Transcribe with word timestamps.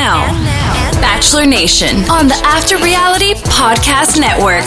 now, 0.00 0.24
Bachelor 1.02 1.44
Nation 1.44 2.08
on 2.08 2.26
the 2.26 2.34
After 2.42 2.78
Reality 2.78 3.34
Podcast 3.34 4.18
Network. 4.18 4.64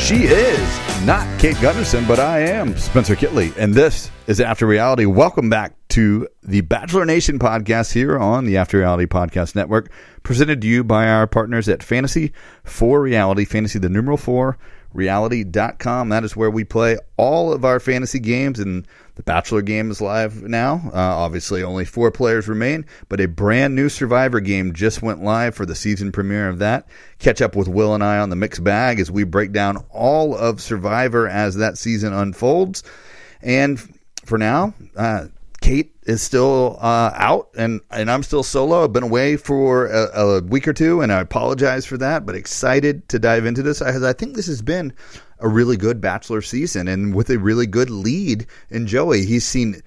She 0.00 0.26
is 0.26 1.04
not 1.04 1.26
Kate 1.40 1.60
Gunderson, 1.60 2.06
but 2.06 2.20
I 2.20 2.42
am 2.42 2.76
Spencer 2.76 3.16
Kitley, 3.16 3.52
and 3.58 3.74
this 3.74 4.08
is 4.28 4.40
After 4.40 4.68
Reality. 4.68 5.04
Welcome 5.04 5.50
back 5.50 5.77
to 5.90 6.28
the 6.42 6.60
Bachelor 6.60 7.04
Nation 7.04 7.38
podcast 7.38 7.92
here 7.92 8.18
on 8.18 8.44
the 8.44 8.56
After 8.56 8.78
Reality 8.78 9.06
Podcast 9.06 9.54
Network, 9.54 9.90
presented 10.22 10.60
to 10.60 10.68
you 10.68 10.84
by 10.84 11.08
our 11.08 11.26
partners 11.26 11.68
at 11.68 11.82
Fantasy 11.82 12.32
for 12.62 13.00
Reality, 13.00 13.44
Fantasy 13.44 13.78
the 13.78 13.88
numeral 13.88 14.18
four, 14.18 14.58
reality.com. 14.92 16.08
That 16.10 16.24
is 16.24 16.36
where 16.36 16.50
we 16.50 16.64
play 16.64 16.98
all 17.16 17.52
of 17.52 17.64
our 17.64 17.80
fantasy 17.80 18.18
games, 18.18 18.58
and 18.58 18.86
the 19.14 19.22
Bachelor 19.22 19.62
game 19.62 19.90
is 19.90 20.00
live 20.00 20.42
now. 20.42 20.82
Uh, 20.86 20.98
obviously, 20.98 21.62
only 21.62 21.84
four 21.84 22.10
players 22.10 22.48
remain, 22.48 22.84
but 23.08 23.20
a 23.20 23.26
brand 23.26 23.74
new 23.74 23.88
Survivor 23.88 24.40
game 24.40 24.74
just 24.74 25.02
went 25.02 25.22
live 25.22 25.54
for 25.54 25.64
the 25.66 25.74
season 25.74 26.12
premiere 26.12 26.48
of 26.48 26.58
that. 26.58 26.86
Catch 27.18 27.40
up 27.40 27.56
with 27.56 27.66
Will 27.66 27.94
and 27.94 28.04
I 28.04 28.18
on 28.18 28.30
the 28.30 28.36
mixed 28.36 28.62
bag 28.62 29.00
as 29.00 29.10
we 29.10 29.24
break 29.24 29.52
down 29.52 29.84
all 29.90 30.36
of 30.36 30.60
Survivor 30.60 31.26
as 31.26 31.56
that 31.56 31.78
season 31.78 32.12
unfolds. 32.12 32.82
And 33.40 33.80
for 34.24 34.36
now, 34.36 34.74
uh, 34.96 35.28
Kate 35.60 35.94
is 36.04 36.22
still 36.22 36.78
uh, 36.80 37.10
out, 37.14 37.48
and 37.56 37.80
and 37.90 38.10
I'm 38.10 38.22
still 38.22 38.42
solo. 38.42 38.84
I've 38.84 38.92
been 38.92 39.02
away 39.02 39.36
for 39.36 39.86
a, 39.86 40.20
a, 40.20 40.42
week 40.42 40.68
or 40.68 40.72
two, 40.72 41.00
and 41.00 41.12
I 41.12 41.20
apologize 41.20 41.84
for 41.84 41.98
that. 41.98 42.24
But 42.24 42.36
excited 42.36 43.08
to 43.08 43.18
dive 43.18 43.44
into 43.44 43.62
this 43.62 43.82
I 43.82 44.12
think 44.12 44.36
this 44.36 44.46
has 44.46 44.62
been 44.62 44.92
a 45.40 45.48
really 45.48 45.76
good 45.76 46.00
Bachelor 46.00 46.42
season, 46.42 46.88
and 46.88 47.14
with 47.14 47.30
a 47.30 47.38
really 47.38 47.66
good 47.66 47.90
lead 47.90 48.46
in 48.70 48.86
Joey. 48.86 49.24
He's 49.24 49.46
seen 49.46 49.82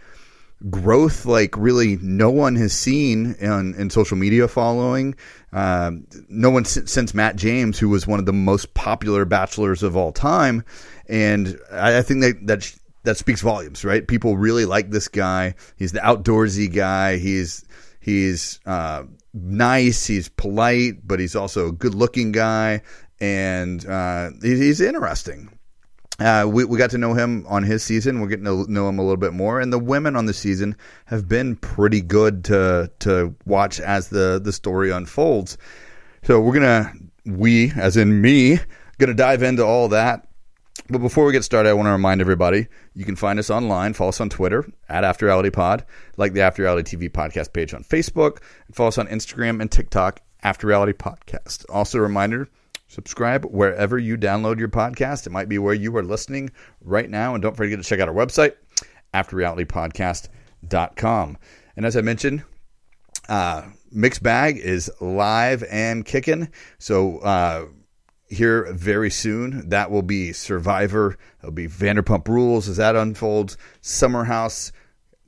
growth 0.70 1.26
like 1.26 1.58
really 1.58 1.98
no 2.02 2.30
one 2.30 2.56
has 2.56 2.74
seen 2.74 3.34
in, 3.40 3.74
in 3.76 3.90
social 3.90 4.18
media 4.18 4.48
following. 4.48 5.16
Um, 5.54 6.06
no 6.30 6.50
one 6.50 6.66
since 6.66 7.14
Matt 7.14 7.36
James, 7.36 7.80
who 7.80 7.90
was 7.90 8.08
one 8.08 8.20
of 8.20 8.26
the 8.26 8.34
most 8.34 8.74
popular 8.74 9.26
bachelors 9.26 9.84
of 9.84 9.98
all 9.98 10.12
time, 10.12 10.64
and 11.08 11.60
I, 11.72 12.00
I 12.00 12.02
think 12.02 12.22
that 12.22 12.48
that 12.48 12.76
that 13.04 13.18
speaks 13.18 13.42
volumes, 13.42 13.84
right? 13.84 14.08
People 14.08 14.38
really 14.38 14.66
like 14.66 14.92
this 14.92 15.08
guy. 15.08 15.56
He's 15.76 15.92
the 15.92 16.00
outdoorsy 16.00 16.74
guy. 16.74 17.18
He's 17.18 17.66
he's 18.00 18.60
uh, 18.66 19.04
nice. 19.34 20.06
He's 20.06 20.30
polite, 20.30 21.08
but 21.08 21.20
he's 21.20 21.36
also 21.36 21.68
a 21.68 21.72
good-looking 21.72 22.32
guy, 22.32 22.82
and 23.20 23.86
uh, 23.86 24.32
he's 24.42 24.82
interesting. 24.82 25.50
Uh, 26.20 26.46
we, 26.48 26.64
we 26.66 26.78
got 26.78 26.92
to 26.92 27.00
know 27.00 27.16
him 27.16 27.46
on 27.48 27.64
his 27.64 27.84
season. 27.84 28.22
We're 28.22 28.28
getting 28.28 28.46
to 28.46 28.72
know 28.72 28.88
him 28.88 29.00
a 29.00 29.02
little 29.02 29.18
bit 29.18 29.34
more, 29.34 29.60
and 29.60 29.74
the 29.74 29.80
women 29.80 30.16
on 30.16 30.28
the 30.28 30.34
season 30.34 30.76
have 31.06 31.28
been 31.28 31.56
pretty 31.56 32.02
good 32.02 32.44
to 32.46 32.92
to 33.00 33.36
watch 33.46 33.80
as 33.80 34.10
the 34.10 34.40
the 34.44 34.54
story 34.54 34.92
unfolds. 34.92 35.58
So 36.24 36.40
we're 36.40 36.54
gonna 36.54 36.94
we, 37.26 37.72
as 37.72 37.98
in 37.98 38.22
me, 38.22 38.60
gonna 39.00 39.16
dive 39.16 39.42
into 39.42 39.66
all 39.66 39.88
that 39.90 40.28
but 40.92 41.00
before 41.00 41.26
we 41.26 41.32
get 41.32 41.44
started, 41.44 41.70
I 41.70 41.74
want 41.74 41.88
to 41.88 41.92
remind 41.92 42.22
everybody 42.22 42.68
you 42.94 43.06
can 43.06 43.16
find 43.16 43.40
us 43.40 43.50
online. 43.50 43.94
Follow 43.94 44.10
us 44.10 44.20
on 44.20 44.30
Twitter 44.30 44.70
at 44.90 45.06
After 45.06 45.26
Reality 45.26 45.50
Pod, 45.50 45.86
like 46.18 46.34
the 46.34 46.42
After 46.42 46.64
Reality 46.64 46.98
TV 46.98 47.10
podcast 47.10 47.54
page 47.54 47.74
on 47.74 47.84
Facebook, 47.84 48.40
and 48.68 48.76
follow 48.76 48.90
us 48.90 48.98
on 48.98 49.08
Instagram 49.08 49.62
and 49.62 49.72
TikTok, 49.72 50.20
After 50.44 50.68
Reality 50.68 50.92
Podcast. 50.94 51.66
Also, 51.70 51.98
a 51.98 52.02
reminder 52.02 52.50
subscribe 52.90 53.46
wherever 53.46 53.98
you 53.98 54.18
download 54.18 54.60
your 54.60 54.68
podcast. 54.68 55.26
It 55.26 55.30
might 55.30 55.48
be 55.48 55.58
where 55.58 55.74
you 55.74 55.96
are 55.96 56.04
listening 56.04 56.52
right 56.82 57.10
now. 57.10 57.34
And 57.34 57.42
don't 57.42 57.56
forget 57.56 57.80
to 57.80 57.86
check 57.86 58.02
out 58.02 58.10
our 58.10 58.14
website, 58.14 58.56
afterrealitypodcast.com. 59.14 61.38
And 61.78 61.86
as 61.86 61.96
I 61.96 62.02
mentioned, 62.02 62.44
uh, 63.30 63.62
Mixed 63.92 64.22
Bag 64.22 64.58
is 64.58 64.92
live 65.00 65.64
and 65.72 66.06
kicking. 66.06 66.50
So, 66.80 67.20
uh, 67.20 67.68
here 68.32 68.72
very 68.72 69.12
soon. 69.12 69.70
That 69.70 69.92
will 69.92 70.02
be 70.02 70.32
Survivor. 70.32 71.18
It'll 71.40 71.52
be 71.52 71.68
Vanderpump 71.68 72.28
Rules 72.28 72.70
as 72.70 72.78
that 72.78 72.96
unfolds. 72.96 73.58
Summer 73.82 74.24
House 74.24 74.72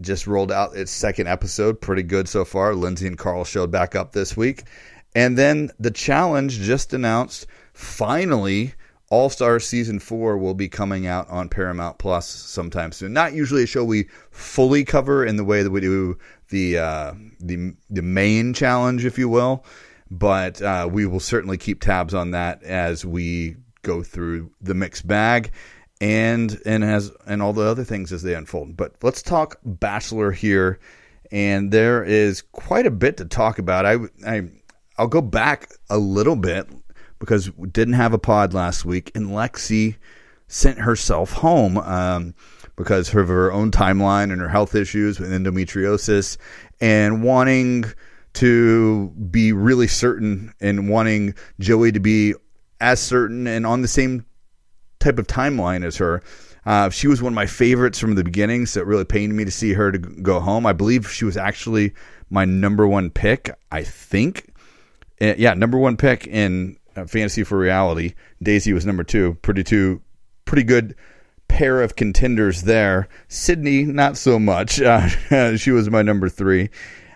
just 0.02 0.26
rolled 0.26 0.52
out 0.52 0.76
its 0.76 0.92
second 0.92 1.28
episode. 1.28 1.82
Pretty 1.82 2.04
good 2.04 2.28
so 2.30 2.46
far. 2.46 2.74
Lindsay 2.74 3.08
and 3.08 3.18
Carl 3.18 3.44
showed 3.44 3.72
back 3.72 3.94
up 3.96 4.14
this 4.14 4.38
week. 4.38 4.64
And 5.16 5.38
then 5.38 5.70
the 5.80 5.92
challenge 5.92 6.60
just 6.60 6.94
announced 6.94 7.46
finally 7.74 8.74
all 9.10 9.30
Star 9.30 9.60
Season 9.60 10.00
4 10.00 10.38
will 10.38 10.56
be 10.56 10.70
coming 10.70 11.06
out 11.06 11.30
on 11.30 11.50
Paramount 11.50 12.00
Plus 12.00 12.28
sometime 12.28 12.92
soon. 12.92 13.14
Not 13.14 13.34
usually 13.34 13.64
a 13.64 13.68
show 13.68 13.84
we 13.84 14.08
fully 14.32 14.84
cover 14.86 15.24
in 15.24 15.36
the 15.36 15.44
way 15.44 15.62
that 15.62 15.70
we 15.70 15.82
do 15.82 16.18
the 16.50 16.80
uh, 16.80 17.14
the 17.40 17.76
the 17.90 18.02
main 18.02 18.54
challenge, 18.54 19.06
if 19.06 19.20
you 19.20 19.30
will 19.30 19.64
but 20.20 20.62
uh, 20.62 20.88
we 20.92 21.06
will 21.06 21.20
certainly 21.20 21.58
keep 21.58 21.82
tabs 21.82 22.14
on 22.14 22.32
that 22.32 22.62
as 22.64 23.04
we 23.04 23.56
go 23.82 24.04
through 24.04 24.52
the 24.62 24.74
mixed 24.74 25.08
bag 25.08 25.52
and 26.00 26.62
and 26.66 26.84
as 26.84 27.12
and 27.26 27.42
all 27.42 27.54
the 27.54 27.64
other 27.64 27.84
things 27.84 28.14
as 28.14 28.22
they 28.22 28.36
unfold. 28.36 28.78
But 28.78 28.94
let's 29.02 29.22
talk 29.22 29.60
Bachelor 29.66 30.32
here, 30.32 30.80
and 31.32 31.72
there 31.72 32.04
is 32.04 32.42
quite 32.42 32.86
a 32.86 32.92
bit 32.92 33.18
to 33.18 33.26
talk 33.26 33.58
about. 33.58 33.86
I 33.86 33.98
I 34.26 34.50
I'll 34.98 35.08
go 35.08 35.22
back 35.22 35.72
a 35.90 35.98
little 35.98 36.36
bit 36.36 36.70
because 37.20 37.56
we 37.58 37.70
didn't 37.70 37.96
have 37.96 38.14
a 38.14 38.20
pod 38.20 38.54
last 38.54 38.86
week, 38.86 39.12
and 39.16 39.30
Lexi 39.30 39.96
sent 40.48 40.78
herself 40.78 41.32
home 41.32 41.78
um, 41.80 42.36
because 42.76 43.14
of 43.16 43.28
her 43.28 43.52
own 43.52 43.72
timeline 43.72 44.32
and 44.32 44.42
her 44.42 44.50
health 44.50 44.76
issues 44.76 45.20
with 45.20 45.32
endometriosis 45.32 46.38
and 46.80 47.24
wanting 47.24 47.86
to 48.34 49.10
be 49.30 49.52
really 49.54 49.88
certain 49.88 50.54
and 50.60 50.90
wanting 50.90 51.36
Joey 51.60 51.92
to 51.92 52.00
be 52.00 52.34
as 52.82 53.00
certain 53.00 53.48
and 53.48 53.66
on 53.66 53.82
the 53.82 53.88
same 53.88 54.26
type 55.00 55.20
of 55.20 55.28
timeline 55.28 55.86
as 55.86 55.98
her. 55.98 56.24
Uh, 56.66 56.90
she 56.90 57.08
was 57.08 57.22
one 57.22 57.34
of 57.34 57.36
my 57.36 57.46
favorites 57.46 58.00
from 58.00 58.16
the 58.16 58.24
beginning, 58.24 58.66
so 58.66 58.80
it 58.80 58.88
really 58.88 59.06
pained 59.06 59.36
me 59.36 59.44
to 59.44 59.52
see 59.52 59.74
her 59.74 59.92
to 59.92 59.98
go 59.98 60.40
home. 60.40 60.66
I 60.66 60.74
believe 60.74 61.12
she 61.12 61.26
was 61.26 61.36
actually 61.36 61.94
my 62.30 62.46
number 62.46 62.88
one 62.88 63.10
pick. 63.10 63.52
I 63.72 63.84
think, 63.84 64.54
uh, 65.22 65.34
yeah, 65.38 65.54
number 65.54 65.78
one 65.78 65.98
pick 65.98 66.26
in 66.26 66.78
uh, 66.96 67.06
fantasy 67.06 67.44
for 67.44 67.58
reality. 67.58 68.14
Daisy 68.42 68.72
was 68.72 68.86
number 68.86 69.04
two. 69.04 69.38
Pretty 69.42 69.64
two, 69.64 70.02
pretty 70.46 70.64
good 70.64 70.96
pair 71.50 71.82
of 71.82 71.96
contenders 71.96 72.64
there. 72.64 73.10
Sydney, 73.28 73.84
not 73.84 74.18
so 74.18 74.40
much. 74.40 74.82
Uh, 75.32 75.58
she 75.58 75.72
was 75.72 75.90
my 75.90 76.02
number 76.02 76.30
three. 76.30 76.70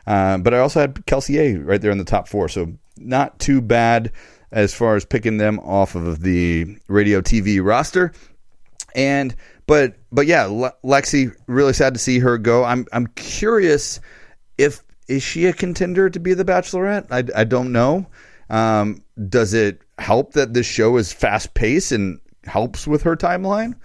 Uh, 0.08 0.38
but 0.38 0.54
I 0.54 0.60
also 0.60 0.80
had 0.80 1.06
Kelsey 1.06 1.38
A 1.38 1.56
right 1.56 1.82
there 1.82 1.92
in 1.92 1.98
the 1.98 2.06
top 2.06 2.30
four, 2.30 2.48
so 2.48 2.74
not 2.98 3.38
too 3.40 3.62
bad 3.62 4.14
as 4.52 4.74
far 4.74 4.96
as 4.96 5.04
picking 5.04 5.38
them 5.38 5.60
off 5.60 5.96
of 5.96 6.22
the 6.22 6.78
radio 6.88 7.20
TV 7.20 7.64
roster. 7.64 8.14
And 8.96 9.36
but 9.68 9.98
but 10.12 10.26
yeah, 10.26 10.46
Lexi 10.84 11.36
really 11.48 11.74
sad 11.74 11.94
to 11.94 12.00
see 12.00 12.20
her 12.20 12.38
go. 12.38 12.64
I'm 12.64 12.88
I'm 12.94 13.08
curious 13.08 14.00
if 14.58 14.82
is 15.10 15.24
she 15.24 15.46
a 15.46 15.54
contender 15.54 16.10
to 16.10 16.20
be 16.20 16.34
the 16.34 16.46
Bachelorette? 16.46 17.08
I, 17.12 17.42
I 17.42 17.44
don't 17.44 17.72
know. 17.72 18.08
Um, 18.50 19.04
does 19.30 19.54
it 19.54 19.82
help 19.98 20.34
that 20.34 20.54
this 20.54 20.66
show 20.66 20.98
is 20.98 21.12
fast 21.12 21.54
paced 21.54 21.92
and 21.92 22.20
helps 22.46 22.88
with 22.88 23.04
her 23.04 23.18
timeline? 23.18 23.76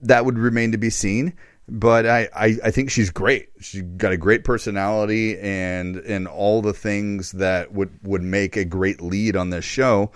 That 0.00 0.24
would 0.24 0.38
remain 0.38 0.72
to 0.72 0.78
be 0.78 0.90
seen 0.90 1.34
but 1.68 2.06
I, 2.06 2.28
I, 2.34 2.56
I, 2.64 2.70
think 2.70 2.90
she's 2.90 3.10
great. 3.10 3.50
She's 3.60 3.82
got 3.82 4.12
a 4.12 4.16
great 4.16 4.42
personality 4.42 5.38
and 5.38 5.96
and 5.96 6.26
all 6.26 6.62
the 6.62 6.72
things 6.72 7.32
that 7.32 7.72
would, 7.72 7.90
would 8.02 8.22
make 8.22 8.56
a 8.56 8.64
great 8.64 9.00
lead 9.02 9.36
on 9.36 9.50
this 9.50 9.64
show. 9.64 10.10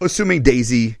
Assuming 0.00 0.42
Daisy 0.42 0.98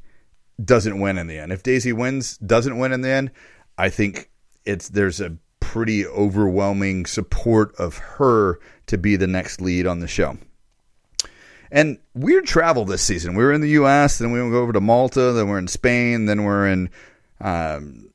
doesn't 0.62 0.98
win 0.98 1.18
in 1.18 1.26
the 1.26 1.38
end. 1.38 1.52
If 1.52 1.62
Daisy 1.62 1.92
wins, 1.92 2.38
doesn't 2.38 2.78
win 2.78 2.92
in 2.92 3.02
the 3.02 3.10
end, 3.10 3.30
I 3.76 3.90
think 3.90 4.30
it's 4.64 4.88
there's 4.88 5.20
a 5.20 5.36
pretty 5.60 6.06
overwhelming 6.06 7.04
support 7.04 7.74
of 7.76 7.98
her 7.98 8.58
to 8.86 8.96
be 8.96 9.16
the 9.16 9.26
next 9.26 9.60
lead 9.60 9.86
on 9.86 10.00
the 10.00 10.08
show. 10.08 10.38
And 11.70 11.98
weird 12.14 12.46
travel 12.46 12.84
this 12.84 13.02
season. 13.02 13.34
We 13.34 13.42
were 13.42 13.52
in 13.52 13.60
the 13.60 13.70
U.S., 13.70 14.18
then 14.18 14.30
we 14.30 14.40
went 14.40 14.54
over 14.54 14.72
to 14.72 14.80
Malta, 14.80 15.32
then 15.32 15.48
we're 15.48 15.58
in 15.58 15.66
Spain, 15.66 16.26
then 16.26 16.44
we're 16.44 16.68
in 16.68 16.90
um, 17.40 18.10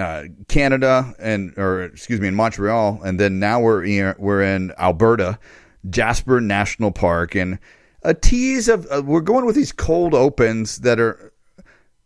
uh, 0.00 0.24
Canada 0.48 1.14
and 1.18 1.56
or 1.56 1.82
excuse 1.82 2.20
me 2.20 2.28
in 2.28 2.34
Montreal, 2.34 3.00
and 3.04 3.20
then 3.20 3.38
now 3.38 3.60
we're 3.60 3.84
in, 3.84 4.14
we're 4.18 4.42
in 4.42 4.72
Alberta, 4.78 5.38
Jasper 5.88 6.40
National 6.40 6.90
Park, 6.90 7.34
and 7.34 7.58
a 8.02 8.14
tease 8.14 8.68
of 8.68 8.86
uh, 8.90 9.02
we're 9.04 9.20
going 9.20 9.44
with 9.44 9.56
these 9.56 9.72
cold 9.72 10.14
opens 10.14 10.78
that 10.78 10.98
are 10.98 11.32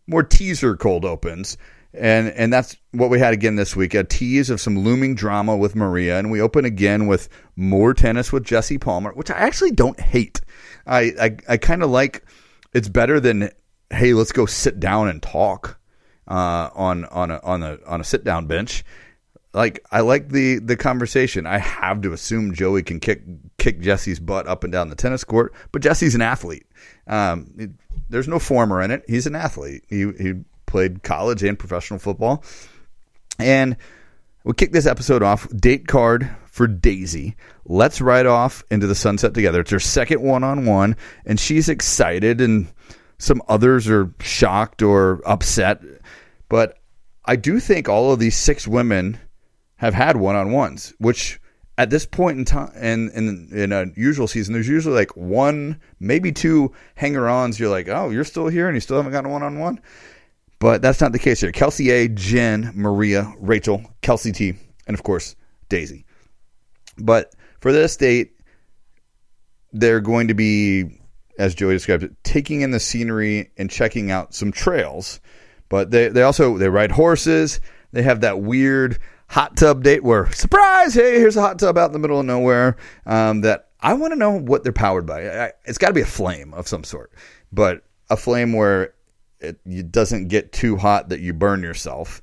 more 0.07 0.23
teaser 0.23 0.77
cold 0.77 1.05
opens. 1.05 1.57
And 1.93 2.31
and 2.31 2.53
that's 2.53 2.77
what 2.91 3.09
we 3.09 3.21
had 3.21 3.33
again 3.33 3.55
this 3.55 3.77
week. 3.77 3.95
A 3.95 4.03
tease 4.03 4.51
of 4.51 4.61
some 4.61 4.81
looming 4.81 5.15
drama 5.15 5.57
with 5.57 5.77
Maria, 5.77 6.19
and 6.19 6.33
we 6.33 6.41
open 6.41 6.65
again 6.65 7.07
with 7.07 7.29
more 7.55 7.95
tennis 7.95 8.33
with 8.33 8.43
Jesse 8.43 8.79
Palmer, 8.79 9.13
which 9.13 9.31
I 9.31 9.35
actually 9.35 9.71
don't 9.71 10.01
hate. 10.01 10.41
I 10.89 11.13
I, 11.21 11.37
I 11.51 11.57
kind 11.57 11.85
of 11.85 11.91
like 11.91 12.25
it's 12.73 12.89
better 12.89 13.21
than 13.21 13.51
hey, 13.91 14.13
let's 14.13 14.33
go 14.33 14.45
sit 14.45 14.81
down 14.81 15.07
and 15.09 15.23
talk 15.23 15.79
uh, 16.29 16.71
on 16.75 17.05
on 17.07 17.31
a 17.31 17.41
on 17.43 17.63
a 17.63 17.79
on 17.87 18.01
a 18.01 18.05
sit 18.05 18.25
down 18.25 18.47
bench. 18.47 18.85
Like 19.53 19.85
I 19.91 20.01
like 20.01 20.31
the 20.31 20.59
the 20.59 20.77
conversation. 20.77 21.47
I 21.47 21.59
have 21.59 22.01
to 22.03 22.13
assume 22.13 22.55
Joey 22.55 22.83
can 22.83 23.01
kick 23.01 23.23
kick 23.59 23.81
Jesse's 23.81 24.19
butt 24.19 24.47
up 24.47 24.65
and 24.65 24.73
down 24.73 24.89
the 24.89 24.97
tennis 24.97 25.25
court, 25.25 25.55
but 25.73 25.83
Jesse's 25.83 26.15
an 26.15 26.23
athlete. 26.23 26.67
Um, 27.07 27.53
it, 27.57 27.71
there's 28.09 28.29
no 28.29 28.39
former 28.39 28.83
in 28.83 28.91
it. 28.91 29.05
He's 29.07 29.27
an 29.27 29.37
athlete. 29.37 29.85
He 29.89 30.11
he 30.19 30.35
played 30.67 31.03
college 31.03 31.43
and 31.43 31.59
professional 31.59 32.01
football, 32.01 32.45
and 33.39 33.77
we 34.45 34.53
kick 34.55 34.73
this 34.73 34.87
episode 34.87 35.23
off. 35.23 35.49
Date 35.57 35.87
card 35.87 36.29
for 36.47 36.67
Daisy. 36.67 37.37
Let's 37.65 38.01
ride 38.01 38.27
off 38.27 38.63
into 38.71 38.87
the 38.87 38.95
sunset 38.95 39.35
together. 39.35 39.61
It's 39.61 39.71
her 39.71 39.81
second 39.81 40.21
one 40.21 40.45
on 40.45 40.67
one, 40.67 40.97
and 41.25 41.41
she's 41.41 41.69
excited, 41.69 42.41
and 42.41 42.71
some 43.19 43.41
others 43.49 43.89
are 43.89 44.13
shocked 44.21 44.83
or 44.83 45.23
upset. 45.25 45.81
But 46.55 46.79
I 47.25 47.35
do 47.35 47.59
think 47.59 47.89
all 47.89 48.13
of 48.13 48.21
these 48.21 48.37
six 48.37 48.69
women 48.69 49.19
have 49.75 49.93
had 49.93 50.17
one 50.17 50.37
on 50.37 50.53
ones, 50.53 50.95
which 50.99 51.41
at 51.77 51.91
this 51.91 52.07
point 52.07 52.39
in 52.39 52.45
time 52.45 52.71
in, 52.77 53.11
in 53.11 53.49
in 53.51 53.73
a 53.73 53.87
usual 53.97 54.29
season, 54.29 54.55
there's 54.55 54.69
usually 54.69 54.95
like 54.95 55.17
one, 55.17 55.81
maybe 55.99 56.31
two 56.31 56.73
hanger 56.95 57.29
ons. 57.29 57.59
You're 57.59 57.71
like, 57.71 57.89
oh, 57.89 58.11
you're 58.11 58.23
still 58.23 58.47
here 58.47 58.69
and 58.69 58.77
you 58.77 58.81
still 58.81 58.99
haven't 58.99 59.11
gotten 59.11 59.31
a 59.31 59.33
one 59.33 59.43
on 59.43 59.59
one. 59.59 59.81
But 60.61 60.81
that's 60.81 61.01
not 61.01 61.11
the 61.11 61.19
case 61.19 61.41
here. 61.41 61.51
Kelsey 61.51 61.91
A, 61.91 62.07
Jen, 62.07 62.71
Maria, 62.77 63.35
Rachel, 63.41 63.83
Kelsey 64.01 64.31
T, 64.31 64.55
and 64.87 64.95
of 64.95 65.03
course, 65.03 65.35
Daisy. 65.69 66.07
But 66.97 67.35
for 67.59 67.73
this 67.73 67.97
date, 67.97 68.39
they're 69.73 70.01
going 70.01 70.29
to 70.29 70.35
be, 70.35 71.01
as 71.37 71.57
Joey 71.57 71.75
described 71.75 72.05
it, 72.05 72.15
taking 72.23 72.61
in 72.61 72.71
the 72.71 72.79
scenery 72.79 73.51
and 73.57 73.69
checking 73.69 74.13
out 74.13 74.37
some 74.37 74.53
trails. 74.53 75.19
But 75.69 75.91
they, 75.91 76.09
they 76.09 76.23
also 76.23 76.59
they 76.59 76.69
ride 76.69 76.93
horses. 76.93 77.61
They 77.93 78.03
have 78.03 78.21
that 78.21 78.41
weird 78.41 78.99
hot 79.29 79.57
tub 79.57 79.83
date 79.83 80.03
where 80.03 80.31
surprise, 80.33 80.95
hey, 80.95 81.19
here's 81.19 81.37
a 81.37 81.41
hot 81.41 81.59
tub 81.59 81.79
out 81.79 81.87
in 81.87 81.93
the 81.93 81.99
middle 81.99 82.21
of 82.21 82.27
nowhere. 82.27 82.77
Um, 83.07 83.41
that 83.43 83.69
I 83.81 83.95
want 83.95 84.13
to 84.13 84.19
know 84.19 84.39
what 84.39 84.63
they're 84.63 84.73
powered 84.73 85.07
by. 85.07 85.29
I, 85.29 85.53
it's 85.65 85.79
got 85.79 85.89
to 85.89 85.95
be 85.95 86.01
a 86.01 86.07
flame 86.07 86.55
of 86.55 86.69
some 86.69 86.85
sort, 86.85 87.13
but 87.53 87.85
a 88.11 88.17
flame 88.17 88.53
where 88.53 88.95
it, 89.41 89.59
it 89.67 89.93
doesn't 89.93 90.29
get 90.29 90.53
too 90.53 90.77
hot 90.77 91.09
that 91.11 91.21
you 91.21 91.33
burn 91.33 91.63
yourself 91.63 92.23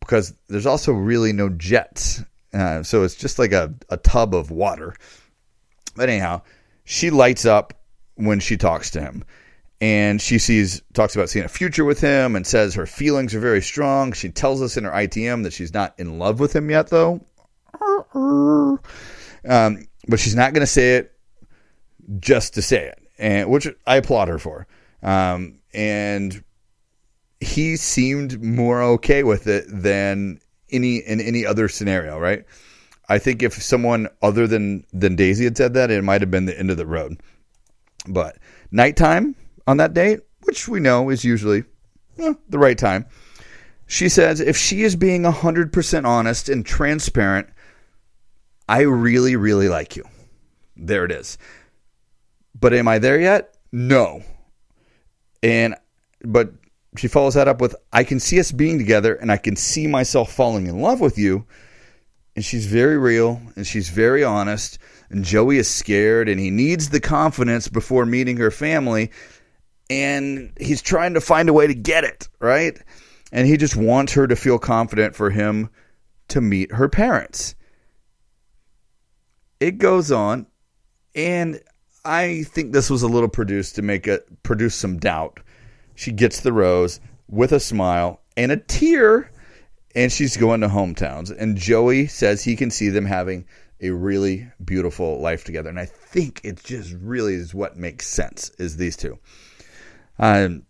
because 0.00 0.34
there's 0.48 0.66
also 0.66 0.92
really 0.92 1.32
no 1.32 1.48
jets. 1.48 2.22
Uh, 2.52 2.82
so 2.82 3.02
it's 3.02 3.14
just 3.14 3.38
like 3.38 3.52
a, 3.52 3.74
a 3.88 3.96
tub 3.96 4.34
of 4.34 4.50
water. 4.50 4.94
But 5.96 6.08
anyhow, 6.08 6.42
she 6.84 7.10
lights 7.10 7.44
up 7.46 7.74
when 8.16 8.40
she 8.40 8.56
talks 8.56 8.90
to 8.90 9.00
him. 9.00 9.24
And 9.80 10.20
she 10.20 10.38
sees, 10.38 10.82
talks 10.94 11.14
about 11.14 11.28
seeing 11.28 11.44
a 11.44 11.48
future 11.48 11.84
with 11.84 12.00
him 12.00 12.36
and 12.36 12.46
says 12.46 12.74
her 12.74 12.86
feelings 12.86 13.34
are 13.34 13.40
very 13.40 13.60
strong. 13.60 14.12
She 14.12 14.30
tells 14.30 14.62
us 14.62 14.76
in 14.76 14.84
her 14.84 14.90
ITM 14.90 15.42
that 15.42 15.52
she's 15.52 15.74
not 15.74 15.94
in 15.98 16.18
love 16.18 16.40
with 16.40 16.54
him 16.54 16.70
yet, 16.70 16.88
though. 16.88 17.20
Um, 19.46 19.88
but 20.08 20.20
she's 20.20 20.34
not 20.34 20.54
going 20.54 20.62
to 20.62 20.66
say 20.66 20.96
it 20.96 21.12
just 22.18 22.54
to 22.54 22.62
say 22.62 22.86
it, 22.86 22.98
and 23.18 23.50
which 23.50 23.66
I 23.86 23.96
applaud 23.96 24.28
her 24.28 24.38
for. 24.38 24.66
Um, 25.02 25.60
and 25.72 26.42
he 27.40 27.76
seemed 27.76 28.42
more 28.42 28.82
okay 28.82 29.22
with 29.22 29.46
it 29.46 29.64
than 29.68 30.40
any 30.70 30.96
in 30.98 31.20
any 31.20 31.44
other 31.44 31.68
scenario, 31.68 32.18
right? 32.18 32.44
I 33.08 33.18
think 33.18 33.42
if 33.42 33.54
someone 33.54 34.08
other 34.22 34.46
than 34.46 34.84
than 34.92 35.16
Daisy 35.16 35.44
had 35.44 35.56
said 35.56 35.74
that, 35.74 35.90
it 35.90 36.02
might 36.02 36.22
have 36.22 36.30
been 36.30 36.46
the 36.46 36.58
end 36.58 36.70
of 36.70 36.76
the 36.76 36.86
road. 36.86 37.20
But 38.06 38.38
nighttime 38.70 39.34
on 39.66 39.78
that 39.78 39.94
date, 39.94 40.20
which 40.42 40.68
we 40.68 40.80
know 40.80 41.10
is 41.10 41.24
usually 41.24 41.64
eh, 42.18 42.34
the 42.48 42.58
right 42.58 42.78
time, 42.78 43.06
she 43.86 44.08
says 44.08 44.40
if 44.40 44.56
she 44.56 44.82
is 44.82 44.96
being 44.96 45.22
100% 45.22 46.04
honest 46.06 46.48
and 46.48 46.64
transparent, 46.64 47.48
I 48.68 48.82
really, 48.82 49.36
really 49.36 49.68
like 49.68 49.96
you. 49.96 50.04
There 50.76 51.04
it 51.04 51.12
is. 51.12 51.38
But 52.58 52.72
am 52.72 52.88
I 52.88 52.98
there 52.98 53.20
yet? 53.20 53.56
No. 53.72 54.22
And 55.42 55.74
but 56.22 56.52
she 56.96 57.08
follows 57.08 57.34
that 57.34 57.48
up 57.48 57.60
with 57.60 57.76
I 57.92 58.04
can 58.04 58.20
see 58.20 58.40
us 58.40 58.52
being 58.52 58.78
together 58.78 59.14
and 59.14 59.30
I 59.30 59.36
can 59.36 59.56
see 59.56 59.86
myself 59.86 60.32
falling 60.32 60.66
in 60.66 60.80
love 60.80 61.00
with 61.00 61.18
you. 61.18 61.46
And 62.36 62.44
she's 62.44 62.66
very 62.66 62.98
real 62.98 63.40
and 63.54 63.66
she's 63.66 63.90
very 63.90 64.24
honest. 64.24 64.78
And 65.10 65.24
Joey 65.24 65.58
is 65.58 65.68
scared 65.68 66.28
and 66.28 66.40
he 66.40 66.50
needs 66.50 66.88
the 66.88 67.00
confidence 67.00 67.68
before 67.68 68.06
meeting 68.06 68.38
her 68.38 68.50
family. 68.50 69.10
And 69.90 70.52
he's 70.58 70.82
trying 70.82 71.14
to 71.14 71.20
find 71.20 71.48
a 71.48 71.52
way 71.52 71.66
to 71.66 71.74
get 71.74 72.04
it, 72.04 72.28
right? 72.40 72.78
And 73.32 73.46
he 73.46 73.56
just 73.56 73.76
wants 73.76 74.12
her 74.14 74.26
to 74.26 74.36
feel 74.36 74.58
confident 74.58 75.14
for 75.14 75.30
him 75.30 75.68
to 76.28 76.40
meet 76.40 76.72
her 76.72 76.88
parents. 76.88 77.54
It 79.60 79.78
goes 79.78 80.10
on, 80.10 80.46
and 81.14 81.60
I 82.04 82.44
think 82.44 82.72
this 82.72 82.90
was 82.90 83.02
a 83.02 83.08
little 83.08 83.28
produced 83.28 83.76
to 83.76 83.82
make 83.82 84.06
it 84.06 84.42
produce 84.42 84.74
some 84.74 84.98
doubt. 84.98 85.40
She 85.94 86.12
gets 86.12 86.40
the 86.40 86.52
rose 86.52 87.00
with 87.28 87.52
a 87.52 87.60
smile 87.60 88.20
and 88.36 88.52
a 88.52 88.56
tear, 88.56 89.30
and 89.94 90.12
she's 90.12 90.36
going 90.36 90.60
to 90.60 90.68
hometowns. 90.68 91.34
And 91.36 91.56
Joey 91.56 92.06
says 92.06 92.42
he 92.42 92.56
can 92.56 92.70
see 92.70 92.88
them 92.88 93.06
having 93.06 93.46
a 93.80 93.90
really 93.90 94.50
beautiful 94.64 95.20
life 95.20 95.44
together. 95.44 95.68
And 95.68 95.78
I 95.78 95.86
think 95.86 96.40
it 96.44 96.62
just 96.62 96.94
really 97.00 97.34
is 97.34 97.54
what 97.54 97.76
makes 97.76 98.06
sense 98.06 98.50
is 98.58 98.76
these 98.76 98.96
two. 98.96 99.18
Um, 100.18 100.64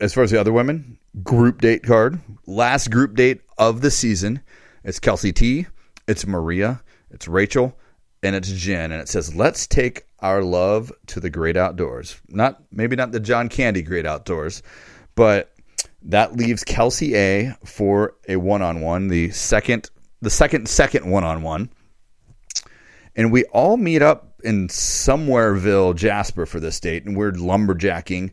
as 0.00 0.14
far 0.14 0.24
as 0.24 0.30
the 0.30 0.40
other 0.40 0.52
women, 0.52 0.98
group 1.22 1.60
date 1.60 1.82
card, 1.82 2.20
last 2.46 2.90
group 2.90 3.14
date 3.14 3.40
of 3.58 3.80
the 3.80 3.90
season. 3.90 4.40
It's 4.82 5.00
Kelsey 5.00 5.32
T, 5.32 5.66
it's 6.06 6.26
Maria, 6.26 6.82
it's 7.10 7.26
Rachel, 7.28 7.76
and 8.22 8.36
it's 8.36 8.50
Jen. 8.50 8.92
And 8.92 9.00
it 9.00 9.08
says, 9.08 9.34
let's 9.34 9.66
take 9.66 10.04
our 10.20 10.42
love 10.42 10.92
to 11.08 11.20
the 11.20 11.30
great 11.30 11.56
outdoors. 11.56 12.20
Not 12.28 12.62
maybe 12.72 12.96
not 12.96 13.12
the 13.12 13.20
John 13.20 13.48
Candy 13.48 13.82
great 13.82 14.06
outdoors, 14.06 14.62
but 15.14 15.52
that 16.02 16.36
leaves 16.36 16.64
Kelsey 16.64 17.16
A 17.16 17.56
for 17.64 18.14
a 18.28 18.36
one 18.36 18.62
on 18.62 18.80
one, 18.80 19.08
the 19.08 19.30
second 19.30 19.90
the 20.20 20.30
second 20.30 20.68
second 20.68 21.10
one 21.10 21.24
on 21.24 21.42
one. 21.42 21.70
And 23.16 23.30
we 23.30 23.44
all 23.44 23.76
meet 23.76 24.02
up 24.02 24.33
in 24.44 24.68
somewhereville, 24.68 25.96
Jasper 25.96 26.46
for 26.46 26.60
this 26.60 26.78
date, 26.80 27.04
and 27.04 27.16
we're 27.16 27.32
lumberjacking, 27.32 28.30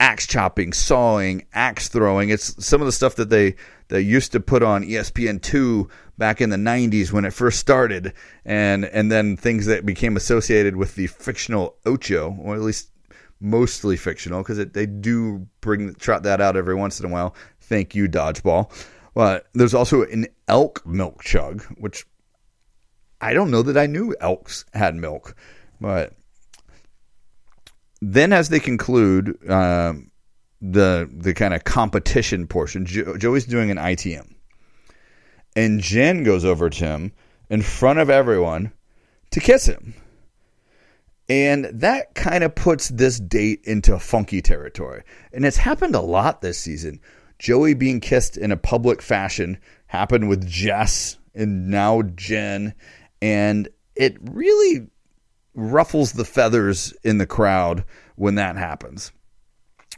axe 0.00 0.26
chopping, 0.26 0.72
sawing, 0.72 1.46
axe 1.52 1.88
throwing. 1.88 2.30
It's 2.30 2.64
some 2.64 2.80
of 2.80 2.86
the 2.86 2.92
stuff 2.92 3.16
that 3.16 3.30
they 3.30 3.56
they 3.88 4.00
used 4.00 4.32
to 4.32 4.40
put 4.40 4.62
on 4.62 4.84
ESPN 4.84 5.40
two 5.42 5.88
back 6.16 6.40
in 6.40 6.50
the 6.50 6.56
90s 6.56 7.12
when 7.12 7.24
it 7.24 7.32
first 7.32 7.58
started 7.58 8.12
and 8.44 8.84
and 8.84 9.10
then 9.10 9.36
things 9.36 9.66
that 9.66 9.84
became 9.84 10.16
associated 10.16 10.76
with 10.76 10.94
the 10.94 11.06
fictional 11.06 11.76
Ocho 11.84 12.36
or 12.40 12.54
at 12.54 12.60
least 12.60 12.90
mostly 13.40 13.96
fictional 13.96 14.42
because 14.42 14.58
they 14.72 14.86
do 14.86 15.46
bring 15.60 15.94
trot 15.94 16.22
that 16.22 16.40
out 16.40 16.56
every 16.56 16.74
once 16.74 17.00
in 17.00 17.06
a 17.06 17.12
while. 17.12 17.34
Thank 17.60 17.94
you 17.94 18.08
dodgeball. 18.08 18.70
But 19.14 19.46
there's 19.52 19.74
also 19.74 20.02
an 20.02 20.26
elk 20.48 20.84
milk 20.86 21.22
chug 21.22 21.62
which 21.78 22.06
I 23.20 23.32
don't 23.32 23.50
know 23.50 23.62
that 23.62 23.76
I 23.76 23.86
knew 23.86 24.14
elks 24.20 24.64
had 24.74 24.94
milk 24.94 25.34
but 25.84 26.14
then 28.00 28.32
as 28.32 28.48
they 28.48 28.58
conclude 28.58 29.36
um, 29.50 30.10
the 30.62 31.06
the 31.14 31.34
kind 31.34 31.52
of 31.52 31.62
competition 31.64 32.46
portion 32.46 32.86
jo- 32.86 33.18
Joey's 33.18 33.44
doing 33.44 33.70
an 33.70 33.76
ITM 33.76 34.34
and 35.54 35.80
Jen 35.80 36.22
goes 36.24 36.42
over 36.42 36.70
to 36.70 36.84
him 36.86 37.12
in 37.50 37.60
front 37.60 37.98
of 37.98 38.08
everyone 38.08 38.72
to 39.32 39.40
kiss 39.40 39.66
him. 39.66 39.92
And 41.28 41.66
that 41.66 42.14
kind 42.14 42.44
of 42.44 42.54
puts 42.54 42.88
this 42.88 43.20
date 43.20 43.60
into 43.64 43.98
funky 43.98 44.40
territory. 44.40 45.02
And 45.34 45.44
it's 45.44 45.58
happened 45.58 45.94
a 45.94 46.00
lot 46.00 46.40
this 46.40 46.56
season. 46.56 46.98
Joey 47.38 47.74
being 47.74 48.00
kissed 48.00 48.38
in 48.38 48.52
a 48.52 48.56
public 48.56 49.02
fashion 49.02 49.58
happened 49.86 50.30
with 50.30 50.48
Jess 50.48 51.18
and 51.34 51.68
now 51.68 52.00
Jen. 52.00 52.72
And 53.20 53.68
it 53.94 54.16
really 54.22 54.88
ruffles 55.54 56.12
the 56.12 56.24
feathers 56.24 56.92
in 57.02 57.18
the 57.18 57.26
crowd 57.26 57.84
when 58.16 58.34
that 58.36 58.56
happens. 58.56 59.12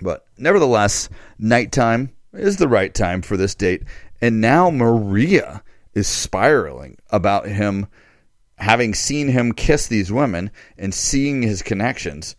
But 0.00 0.26
nevertheless, 0.36 1.08
nighttime 1.38 2.10
is 2.32 2.56
the 2.56 2.68
right 2.68 2.92
time 2.92 3.22
for 3.22 3.36
this 3.36 3.54
date. 3.54 3.82
And 4.20 4.40
now 4.40 4.70
Maria 4.70 5.62
is 5.94 6.06
spiraling 6.06 6.98
about 7.10 7.46
him 7.46 7.86
having 8.58 8.94
seen 8.94 9.28
him 9.28 9.52
kiss 9.52 9.86
these 9.86 10.12
women 10.12 10.50
and 10.78 10.94
seeing 10.94 11.42
his 11.42 11.62
connections. 11.62 12.36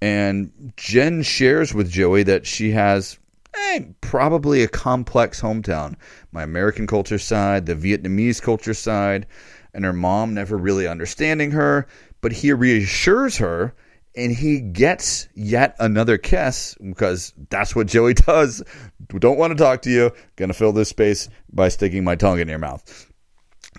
And 0.00 0.72
Jen 0.76 1.22
shares 1.22 1.74
with 1.74 1.90
Joey 1.90 2.22
that 2.24 2.46
she 2.46 2.70
has 2.70 3.18
eh, 3.54 3.80
probably 4.00 4.62
a 4.62 4.68
complex 4.68 5.40
hometown. 5.40 5.96
My 6.32 6.42
American 6.42 6.86
culture 6.86 7.18
side, 7.18 7.66
the 7.66 7.74
Vietnamese 7.74 8.40
culture 8.40 8.74
side, 8.74 9.26
and 9.74 9.84
her 9.84 9.92
mom 9.92 10.34
never 10.34 10.56
really 10.56 10.86
understanding 10.86 11.50
her, 11.50 11.86
but 12.20 12.32
he 12.32 12.52
reassures 12.52 13.36
her 13.38 13.74
and 14.14 14.32
he 14.32 14.60
gets 14.60 15.28
yet 15.34 15.76
another 15.78 16.18
kiss 16.18 16.74
because 16.82 17.32
that's 17.50 17.76
what 17.76 17.86
Joey 17.86 18.14
does. 18.14 18.62
Don't 19.08 19.38
want 19.38 19.56
to 19.56 19.62
talk 19.62 19.82
to 19.82 19.90
you. 19.90 20.10
Gonna 20.36 20.54
fill 20.54 20.72
this 20.72 20.88
space 20.88 21.28
by 21.52 21.68
sticking 21.68 22.04
my 22.04 22.16
tongue 22.16 22.40
in 22.40 22.48
your 22.48 22.58
mouth. 22.58 23.10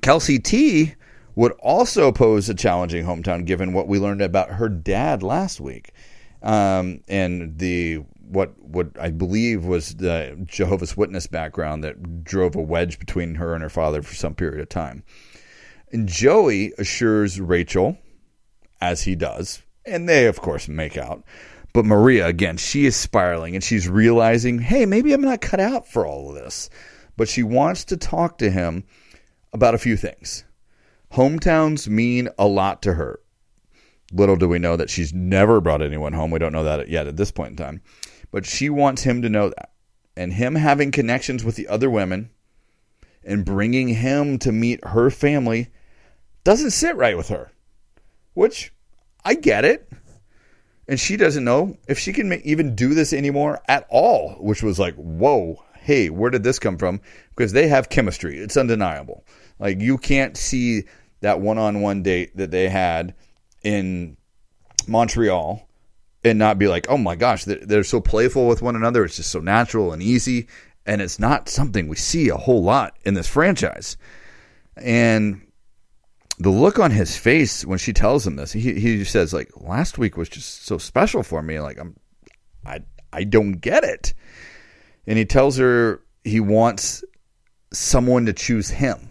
Kelsey 0.02 0.40
T 0.40 0.96
would 1.36 1.52
also 1.60 2.12
pose 2.12 2.50
a 2.50 2.54
challenging 2.54 3.06
hometown 3.06 3.46
given 3.46 3.74
what 3.74 3.88
we 3.88 4.00
learned 4.00 4.22
about 4.22 4.50
her 4.52 4.70
dad 4.70 5.24
last 5.24 5.60
week. 5.60 5.92
Um, 6.42 7.02
and 7.08 7.58
the 7.58 8.04
what 8.30 8.58
what 8.62 8.90
I 9.00 9.10
believe 9.10 9.66
was 9.66 9.96
the 9.96 10.42
Jehovah's 10.46 10.96
Witness 10.96 11.28
background 11.28 11.84
that 11.84 12.24
drove 12.24 12.56
a 12.56 12.62
wedge 12.62 13.00
between 13.00 13.36
her 13.36 13.54
and 13.54 13.64
her 13.64 13.70
father 13.70 14.02
for 14.02 14.16
some 14.16 14.36
period 14.36 14.62
of 14.62 14.70
time. 14.70 15.04
And 15.92 16.08
Joey 16.08 16.72
assures 16.78 17.42
Rachel, 17.42 17.98
as 18.82 19.04
he 19.04 19.16
does, 19.16 19.62
and 19.86 20.08
they, 20.08 20.26
of 20.28 20.40
course, 20.40 20.68
make 20.68 20.98
out. 20.98 21.24
But 21.74 21.86
Maria, 21.86 22.28
again, 22.28 22.58
she 22.58 22.86
is 22.86 22.96
spiraling 22.96 23.56
and 23.56 23.64
she's 23.64 23.88
realizing, 23.88 24.60
hey, 24.60 24.86
maybe 24.86 25.14
I'm 25.14 25.22
not 25.22 25.42
cut 25.42 25.60
out 25.60 25.88
for 25.88 26.06
all 26.06 26.30
of 26.30 26.36
this. 26.36 26.70
But 27.16 27.30
she 27.30 27.44
wants 27.44 27.86
to 27.86 27.98
talk 27.98 28.38
to 28.40 28.50
him 28.50 28.86
about 29.54 29.76
a 29.76 29.80
few 29.80 29.96
things. 29.96 30.46
Hometowns 31.14 31.88
mean 31.88 32.30
a 32.38 32.48
lot 32.48 32.82
to 32.84 32.94
her. 32.94 33.20
Little 34.12 34.36
do 34.36 34.48
we 34.48 34.58
know 34.58 34.76
that 34.76 34.90
she's 34.90 35.14
never 35.14 35.62
brought 35.62 35.82
anyone 35.82 36.14
home. 36.14 36.32
We 36.32 36.40
don't 36.40 36.54
know 36.54 36.64
that 36.64 36.90
yet 36.90 37.08
at 37.08 37.18
this 37.18 37.32
point 37.32 37.52
in 37.52 37.58
time. 37.58 37.82
But 38.32 38.46
she 38.46 38.70
wants 38.70 39.04
him 39.04 39.22
to 39.22 39.30
know 39.30 39.50
that. 39.50 39.72
And 40.16 40.34
him 40.34 40.56
having 40.56 40.92
connections 40.92 41.44
with 41.44 41.56
the 41.56 41.68
other 41.68 41.90
women 41.90 42.32
and 43.24 43.46
bringing 43.46 43.90
him 43.90 44.40
to 44.40 44.52
meet 44.52 44.84
her 44.86 45.10
family 45.10 45.70
doesn't 46.44 46.72
sit 46.72 46.96
right 46.96 47.18
with 47.18 47.30
her, 47.30 47.52
which 48.34 48.74
I 49.24 49.36
get 49.36 49.66
it. 49.66 49.92
And 50.88 51.00
she 51.00 51.18
doesn't 51.18 51.44
know 51.44 51.78
if 51.88 52.00
she 52.00 52.14
can 52.14 52.34
even 52.44 52.74
do 52.76 52.96
this 52.96 53.14
anymore 53.14 53.62
at 53.68 53.86
all, 53.90 54.32
which 54.40 54.64
was 54.64 54.80
like, 54.80 54.96
whoa, 54.96 55.64
hey, 55.76 56.10
where 56.10 56.32
did 56.32 56.44
this 56.44 56.58
come 56.58 56.78
from? 56.78 57.00
Because 57.30 57.52
they 57.52 57.68
have 57.68 57.90
chemistry. 57.90 58.40
It's 58.40 58.58
undeniable. 58.58 59.24
Like, 59.60 59.80
you 59.80 59.98
can't 59.98 60.36
see 60.36 60.86
that 61.22 61.42
one 61.42 61.58
on 61.58 61.82
one 61.82 62.02
date 62.02 62.36
that 62.38 62.50
they 62.50 62.70
had 62.70 63.14
in 63.64 64.18
Montreal 64.88 65.68
and 66.24 66.40
not 66.40 66.58
be 66.58 66.68
like, 66.68 66.88
oh 66.90 66.98
my 66.98 67.16
gosh, 67.16 67.46
they're 67.46 67.84
so 67.84 68.02
playful 68.02 68.48
with 68.48 68.62
one 68.62 68.76
another. 68.76 69.06
It's 69.06 69.18
just 69.18 69.32
so 69.32 69.40
natural 69.40 69.94
and 69.94 70.02
easy. 70.02 70.48
And 70.86 71.02
it's 71.02 71.20
not 71.20 71.50
something 71.50 71.88
we 71.88 71.98
see 71.98 72.30
a 72.30 72.38
whole 72.38 72.64
lot 72.64 72.98
in 73.04 73.14
this 73.14 73.28
franchise. 73.28 73.96
And 74.76 75.42
the 76.40 76.50
look 76.50 76.80
on 76.80 76.92
his 76.92 77.18
face 77.18 77.66
when 77.66 77.78
she 77.78 77.92
tells 77.92 78.26
him 78.26 78.38
this, 78.38 78.54
he 78.54 78.80
he 78.80 79.04
says 79.04 79.34
like 79.34 79.52
last 79.58 79.98
week 79.98 80.16
was 80.16 80.30
just 80.30 80.66
so 80.66 80.78
special 80.78 81.22
for 81.22 81.44
me. 81.44 81.60
Like 81.60 81.78
I'm, 81.78 81.98
I 82.66 82.80
I 83.12 83.26
don't 83.26 83.54
get 83.54 83.84
it. 83.84 84.14
And 85.06 85.18
he 85.18 85.26
tells 85.26 85.58
her 85.58 86.02
he 86.24 86.40
wants 86.40 87.04
someone 87.74 88.26
to 88.26 88.34
choose 88.34 88.70
him, 88.70 89.10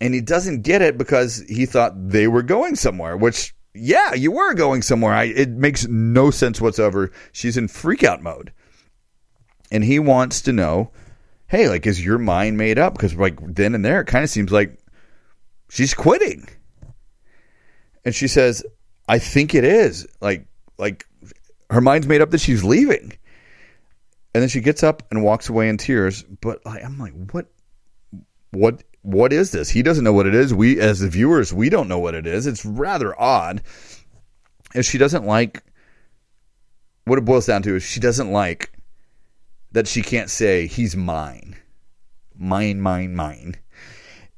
and 0.00 0.14
he 0.14 0.20
doesn't 0.20 0.62
get 0.62 0.82
it 0.82 0.96
because 0.96 1.44
he 1.48 1.66
thought 1.66 2.10
they 2.10 2.28
were 2.28 2.42
going 2.42 2.76
somewhere. 2.76 3.16
Which 3.16 3.52
yeah, 3.74 4.14
you 4.14 4.30
were 4.30 4.54
going 4.54 4.82
somewhere. 4.82 5.14
I, 5.14 5.24
it 5.24 5.50
makes 5.50 5.86
no 5.88 6.30
sense 6.30 6.60
whatsoever. 6.60 7.10
She's 7.32 7.56
in 7.56 7.66
freakout 7.66 8.20
mode, 8.20 8.52
and 9.72 9.82
he 9.82 9.98
wants 9.98 10.42
to 10.42 10.52
know, 10.52 10.92
hey, 11.48 11.68
like 11.68 11.86
is 11.88 12.04
your 12.04 12.18
mind 12.18 12.56
made 12.56 12.78
up? 12.78 12.94
Because 12.94 13.16
like 13.16 13.38
then 13.40 13.74
and 13.74 13.84
there, 13.84 14.00
it 14.02 14.06
kind 14.06 14.22
of 14.22 14.30
seems 14.30 14.52
like 14.52 14.78
she's 15.68 15.94
quitting. 15.94 16.48
And 18.04 18.14
she 18.14 18.28
says, 18.28 18.64
I 19.08 19.18
think 19.18 19.54
it 19.54 19.64
is. 19.64 20.06
Like 20.20 20.46
like 20.78 21.06
her 21.70 21.80
mind's 21.80 22.06
made 22.06 22.20
up 22.20 22.30
that 22.30 22.40
she's 22.40 22.64
leaving. 22.64 23.12
And 24.34 24.42
then 24.42 24.48
she 24.48 24.60
gets 24.60 24.82
up 24.82 25.02
and 25.10 25.24
walks 25.24 25.48
away 25.48 25.68
in 25.68 25.78
tears. 25.78 26.22
But 26.22 26.60
I'm 26.66 26.98
like, 26.98 27.14
what 27.32 27.46
what 28.50 28.82
what 29.02 29.32
is 29.32 29.50
this? 29.50 29.70
He 29.70 29.82
doesn't 29.82 30.04
know 30.04 30.12
what 30.12 30.26
it 30.26 30.34
is. 30.34 30.52
We 30.52 30.80
as 30.80 31.00
the 31.00 31.08
viewers, 31.08 31.52
we 31.52 31.68
don't 31.68 31.88
know 31.88 31.98
what 31.98 32.14
it 32.14 32.26
is. 32.26 32.46
It's 32.46 32.64
rather 32.64 33.18
odd. 33.20 33.62
And 34.74 34.84
she 34.84 34.98
doesn't 34.98 35.24
like 35.24 35.62
what 37.04 37.18
it 37.18 37.24
boils 37.24 37.46
down 37.46 37.62
to 37.62 37.76
is 37.76 37.82
she 37.82 38.00
doesn't 38.00 38.30
like 38.30 38.72
that 39.72 39.86
she 39.86 40.02
can't 40.02 40.28
say 40.28 40.66
he's 40.66 40.96
mine. 40.96 41.56
Mine, 42.36 42.80
mine, 42.80 43.14
mine. 43.14 43.56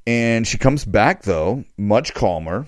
And 0.09 0.47
she 0.47 0.57
comes 0.57 0.87
back, 0.87 1.25
though, 1.25 1.67
much 1.77 2.15
calmer, 2.15 2.67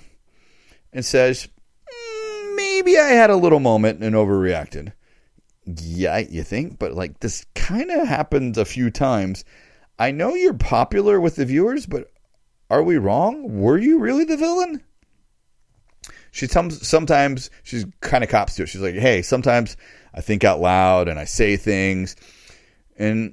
and 0.92 1.02
says, 1.02 1.48
mm, 1.90 2.54
Maybe 2.54 2.98
I 2.98 3.08
had 3.08 3.30
a 3.30 3.36
little 3.36 3.60
moment 3.60 4.04
and 4.04 4.14
overreacted. 4.14 4.92
Yeah, 5.64 6.18
you 6.18 6.42
think? 6.42 6.78
But 6.78 6.92
like 6.92 7.20
this 7.20 7.46
kind 7.54 7.90
of 7.90 8.06
happens 8.06 8.58
a 8.58 8.66
few 8.66 8.90
times. 8.90 9.46
I 9.98 10.10
know 10.10 10.34
you're 10.34 10.52
popular 10.52 11.18
with 11.18 11.36
the 11.36 11.46
viewers, 11.46 11.86
but 11.86 12.12
are 12.68 12.82
we 12.82 12.98
wrong? 12.98 13.58
Were 13.58 13.78
you 13.78 14.00
really 14.00 14.24
the 14.24 14.36
villain? 14.36 14.82
She 16.32 16.46
comes 16.46 16.86
sometimes 16.86 17.48
she's 17.62 17.86
kind 18.02 18.22
of 18.22 18.28
cops 18.28 18.56
to 18.56 18.64
it. 18.64 18.68
She's 18.68 18.82
like, 18.82 18.96
hey, 18.96 19.22
sometimes 19.22 19.78
I 20.12 20.20
think 20.20 20.44
out 20.44 20.60
loud 20.60 21.08
and 21.08 21.18
I 21.18 21.24
say 21.24 21.56
things, 21.56 22.16
and 22.98 23.32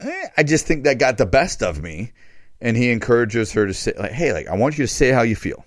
eh, 0.00 0.28
I 0.36 0.42
just 0.42 0.66
think 0.66 0.84
that 0.84 0.98
got 0.98 1.16
the 1.16 1.24
best 1.24 1.62
of 1.62 1.82
me 1.82 2.12
and 2.60 2.76
he 2.76 2.90
encourages 2.90 3.52
her 3.52 3.66
to 3.66 3.74
say 3.74 3.92
like 3.98 4.12
hey 4.12 4.32
like 4.32 4.48
i 4.48 4.56
want 4.56 4.78
you 4.78 4.84
to 4.84 4.92
say 4.92 5.10
how 5.10 5.22
you 5.22 5.36
feel. 5.36 5.64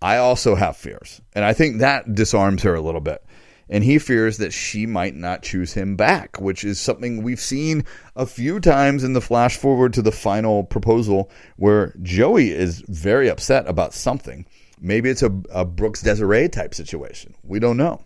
I 0.00 0.16
also 0.16 0.54
have 0.56 0.76
fears 0.76 1.20
and 1.34 1.44
i 1.44 1.52
think 1.52 1.78
that 1.78 2.14
disarms 2.14 2.62
her 2.62 2.74
a 2.74 2.80
little 2.80 3.00
bit. 3.00 3.24
And 3.68 3.82
he 3.82 3.98
fears 3.98 4.36
that 4.36 4.52
she 4.52 4.84
might 4.84 5.14
not 5.14 5.42
choose 5.42 5.72
him 5.72 5.96
back 5.96 6.40
which 6.40 6.64
is 6.64 6.80
something 6.80 7.22
we've 7.22 7.40
seen 7.40 7.84
a 8.16 8.26
few 8.26 8.60
times 8.60 9.04
in 9.04 9.12
the 9.12 9.20
flash 9.20 9.56
forward 9.56 9.92
to 9.94 10.02
the 10.02 10.12
final 10.12 10.64
proposal 10.64 11.30
where 11.56 11.94
joey 12.02 12.50
is 12.50 12.82
very 12.88 13.28
upset 13.28 13.68
about 13.68 13.94
something. 13.94 14.44
Maybe 14.80 15.08
it's 15.08 15.22
a, 15.22 15.32
a 15.50 15.64
brooks 15.64 16.02
desiree 16.02 16.48
type 16.48 16.74
situation. 16.74 17.36
We 17.44 17.60
don't 17.60 17.76
know. 17.76 18.02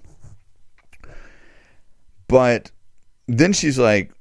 But 2.28 2.70
then 3.26 3.52
she's 3.52 3.78
like 3.78 4.12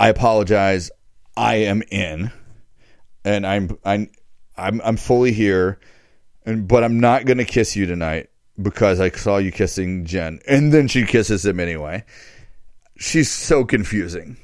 I 0.00 0.08
apologize. 0.08 0.90
I 1.36 1.56
am 1.56 1.82
in, 1.90 2.32
and 3.24 3.46
I'm 3.46 3.78
I'm 3.84 4.10
I'm 4.56 4.80
I'm 4.82 4.96
fully 4.96 5.32
here, 5.32 5.78
and 6.44 6.66
but 6.66 6.84
I'm 6.84 7.00
not 7.00 7.24
gonna 7.26 7.44
kiss 7.44 7.76
you 7.76 7.86
tonight 7.86 8.30
because 8.60 9.00
I 9.00 9.10
saw 9.10 9.38
you 9.38 9.52
kissing 9.52 10.04
Jen, 10.04 10.40
and 10.46 10.72
then 10.72 10.88
she 10.88 11.04
kisses 11.04 11.44
him 11.44 11.60
anyway. 11.60 12.04
She's 12.96 13.30
so 13.30 13.64
confusing. 13.64 14.36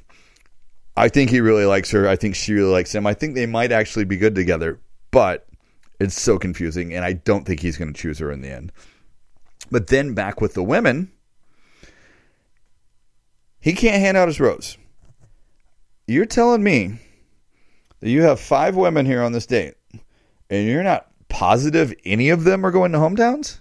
I 0.97 1.09
think 1.09 1.31
he 1.31 1.40
really 1.40 1.66
likes 1.66 1.90
her. 1.90 2.09
I 2.09 2.16
think 2.16 2.35
she 2.35 2.55
really 2.55 2.73
likes 2.73 2.95
him. 2.95 3.07
I 3.07 3.12
think 3.12 3.35
they 3.35 3.45
might 3.45 3.71
actually 3.71 4.07
be 4.07 4.16
good 4.16 4.35
together, 4.35 4.81
but 5.11 5.47
it's 6.00 6.19
so 6.19 6.38
confusing, 6.38 6.95
and 6.95 7.05
I 7.05 7.12
don't 7.12 7.45
think 7.45 7.61
he's 7.61 7.76
going 7.76 7.93
to 7.93 8.00
choose 8.00 8.19
her 8.19 8.33
in 8.33 8.40
the 8.40 8.50
end. 8.50 8.73
But 9.71 9.88
then 9.88 10.14
back 10.14 10.40
with 10.40 10.55
the 10.55 10.62
women, 10.62 11.12
he 13.61 13.75
can't 13.75 14.00
hand 14.00 14.16
out 14.16 14.28
his 14.28 14.40
rose. 14.40 14.78
You're 16.07 16.27
telling 16.27 16.63
me 16.63 16.99
that 18.01 18.11
you 18.11 18.23
have 18.23 18.39
five 18.39 18.77
women 18.77 19.07
here 19.07 19.23
on 19.23 19.33
this 19.33 19.47
date 19.47 19.75
and 20.49 20.67
you're 20.67 20.83
not 20.83 21.09
positive 21.29 21.93
any 22.05 22.31
of 22.31 22.45
them 22.45 22.65
are 22.65 22.71
going 22.71 22.93
to 22.93 22.99
hometowns? 22.99 23.59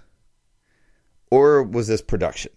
Or 1.31 1.63
was 1.63 1.87
this 1.87 2.01
production? 2.01 2.51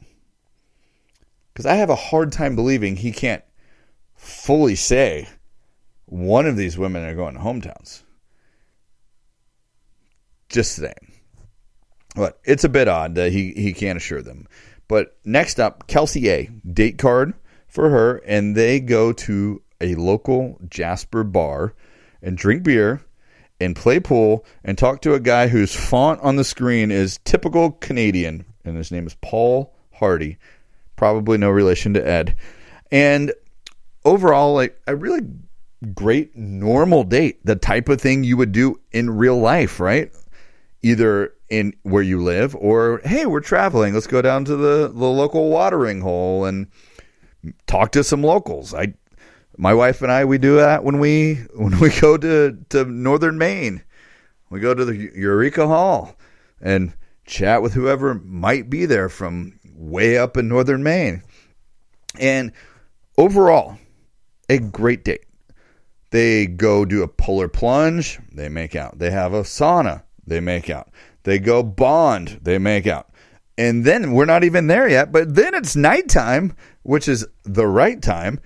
Because 1.52 1.64
I 1.66 1.75
have 1.75 1.90
a 1.90 1.97
hard 1.97 2.33
time 2.33 2.54
believing 2.54 2.97
he 2.97 3.12
can't 3.12 3.42
fully 4.14 4.75
say 4.75 5.28
one 6.04 6.47
of 6.47 6.57
these 6.57 6.78
women 6.78 7.04
are 7.04 7.14
going 7.14 7.35
to 7.35 7.40
hometowns. 7.40 8.02
Just 10.49 10.76
saying. 10.76 11.12
But 12.14 12.38
it's 12.45 12.64
a 12.64 12.68
bit 12.68 12.88
odd 12.88 13.14
that 13.14 13.33
he, 13.33 13.52
he 13.52 13.73
can't 13.73 13.97
assure 13.97 14.23
them. 14.23 14.47
But 14.87 15.16
next 15.25 15.59
up, 15.61 15.87
Kelsey 15.87 16.28
A. 16.30 16.47
Date 16.47 16.99
card 16.99 17.35
for 17.66 17.90
her, 17.90 18.16
and 18.18 18.57
they 18.57 18.80
go 18.80 19.12
to 19.12 19.62
a 19.80 19.94
local 19.94 20.58
Jasper 20.68 21.25
bar 21.25 21.75
and 22.23 22.37
drink 22.37 22.62
beer 22.62 23.02
and 23.61 23.75
play 23.75 24.00
pool 24.00 24.44
and 24.64 24.78
talk 24.78 25.02
to 25.02 25.14
a 25.14 25.20
guy 25.20 25.49
whose 25.49 25.75
font 25.75 26.20
on 26.20 26.37
the 26.37 26.44
screen 26.44 26.90
is 26.90 27.18
typical 27.25 27.73
Canadian, 27.73 28.44
and 28.64 28.76
his 28.76 28.92
name 28.92 29.06
is 29.06 29.16
Paul 29.20 29.75
Hardy. 29.92 30.38
Probably 30.97 31.38
no 31.38 31.50
relation 31.50 31.94
to 31.94 32.06
Ed. 32.06 32.37
And 32.90 33.32
overall, 34.04 34.54
like 34.54 34.80
a 34.87 34.97
really 34.97 35.20
great 35.94 36.37
normal 36.37 37.04
date, 37.04 37.44
the 37.44 37.56
type 37.56 37.88
of 37.88 38.00
thing 38.00 38.25
you 38.25 38.37
would 38.37 38.52
do 38.52 38.80
in 38.92 39.11
real 39.11 39.38
life, 39.38 39.80
right? 39.80 40.12
Either 40.82 41.35
in 41.49 41.75
where 41.82 42.02
you 42.02 42.23
live 42.23 42.54
or 42.56 43.00
hey, 43.04 43.26
we're 43.26 43.40
traveling, 43.40 43.94
let's 43.94 44.06
go 44.06 44.23
down 44.23 44.44
to 44.44 44.56
the, 44.56 44.88
the 44.88 45.06
local 45.06 45.50
watering 45.50 46.00
hole 46.00 46.44
and 46.44 46.66
talk 47.66 47.92
to 47.92 48.04
some 48.04 48.23
locals. 48.23 48.75
I 48.75 48.94
My 49.60 49.74
wife 49.74 50.02
and 50.02 50.10
I 50.10 50.24
we 50.24 50.38
do 50.38 50.56
that 50.56 50.84
when 50.84 51.00
we 51.00 51.34
when 51.54 51.78
we 51.80 51.90
go 52.00 52.16
to 52.16 52.56
to 52.70 52.84
northern 52.84 53.36
Maine. 53.36 53.82
We 54.50 54.60
go 54.60 54.72
to 54.72 54.84
the 54.84 54.96
Eureka 54.96 55.66
Hall 55.66 56.16
and 56.60 56.94
chat 57.26 57.60
with 57.60 57.74
whoever 57.74 58.14
might 58.14 58.70
be 58.70 58.86
there 58.86 59.10
from 59.10 59.60
way 59.74 60.16
up 60.16 60.38
in 60.38 60.48
northern 60.48 60.82
Maine. 60.82 61.22
And 62.18 62.52
overall, 63.18 63.78
a 64.48 64.58
great 64.58 65.04
date. 65.04 65.26
They 66.10 66.46
go 66.46 66.86
do 66.86 67.02
a 67.02 67.08
polar 67.08 67.48
plunge, 67.48 68.18
they 68.32 68.48
make 68.48 68.74
out. 68.74 68.98
They 68.98 69.10
have 69.10 69.34
a 69.34 69.42
sauna, 69.42 70.04
they 70.26 70.40
make 70.40 70.70
out. 70.70 70.88
They 71.24 71.38
go 71.38 71.62
bond, 71.62 72.40
they 72.42 72.56
make 72.56 72.86
out. 72.86 73.10
And 73.58 73.84
then 73.84 74.12
we're 74.12 74.24
not 74.24 74.44
even 74.44 74.68
there 74.68 74.88
yet, 74.88 75.12
but 75.12 75.34
then 75.34 75.52
it's 75.52 75.76
nighttime, 75.76 76.54
which 76.82 77.08
is 77.08 77.26
the 77.44 77.66
right 77.66 78.00
time, 78.00 78.40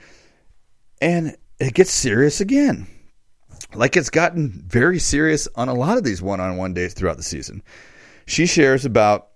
and 1.03 1.37
it 1.59 1.75
gets 1.75 1.91
serious 1.91 2.41
again. 2.41 2.87
Like 3.75 3.97
it's 3.97 4.09
gotten 4.09 4.51
very 4.67 4.99
serious 4.99 5.49
on 5.57 5.69
a 5.69 5.75
lot 5.75 5.99
of 5.99 6.05
these 6.05 6.23
one 6.23 6.41
on 6.41 6.57
one 6.57 6.73
dates 6.73 6.95
throughout 6.95 7.17
the 7.17 7.23
season. 7.23 7.63
She 8.27 8.47
shares 8.47 8.85
about 8.85 9.29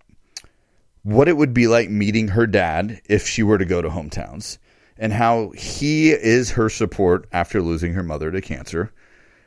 what 1.02 1.28
it 1.28 1.37
would 1.37 1.52
be 1.52 1.66
like 1.66 1.90
meeting 1.90 2.28
her 2.28 2.46
dad 2.46 3.00
if 3.06 3.26
she 3.26 3.42
were 3.42 3.58
to 3.58 3.64
go 3.64 3.82
to 3.82 3.88
hometowns 3.88 4.58
and 4.96 5.12
how 5.12 5.50
he 5.50 6.11
is 6.11 6.50
her 6.50 6.68
support 6.68 7.28
after 7.32 7.61
losing 7.61 7.94
her 7.94 8.02
mother 8.02 8.30
to 8.30 8.40
cancer. 8.40 8.92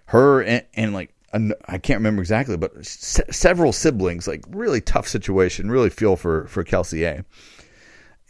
Her 0.05 0.41
and, 0.41 0.65
and 0.73 0.93
like 0.93 1.13
I 1.33 1.77
can't 1.77 1.99
remember 1.99 2.21
exactly, 2.21 2.57
but 2.57 2.85
se- 2.85 3.31
several 3.31 3.71
siblings, 3.71 4.27
like 4.27 4.43
really 4.49 4.81
tough 4.81 5.07
situation. 5.07 5.71
Really 5.71 5.89
feel 5.89 6.15
for 6.15 6.47
for 6.47 6.63
Kelsey 6.63 7.05
A. 7.05 7.23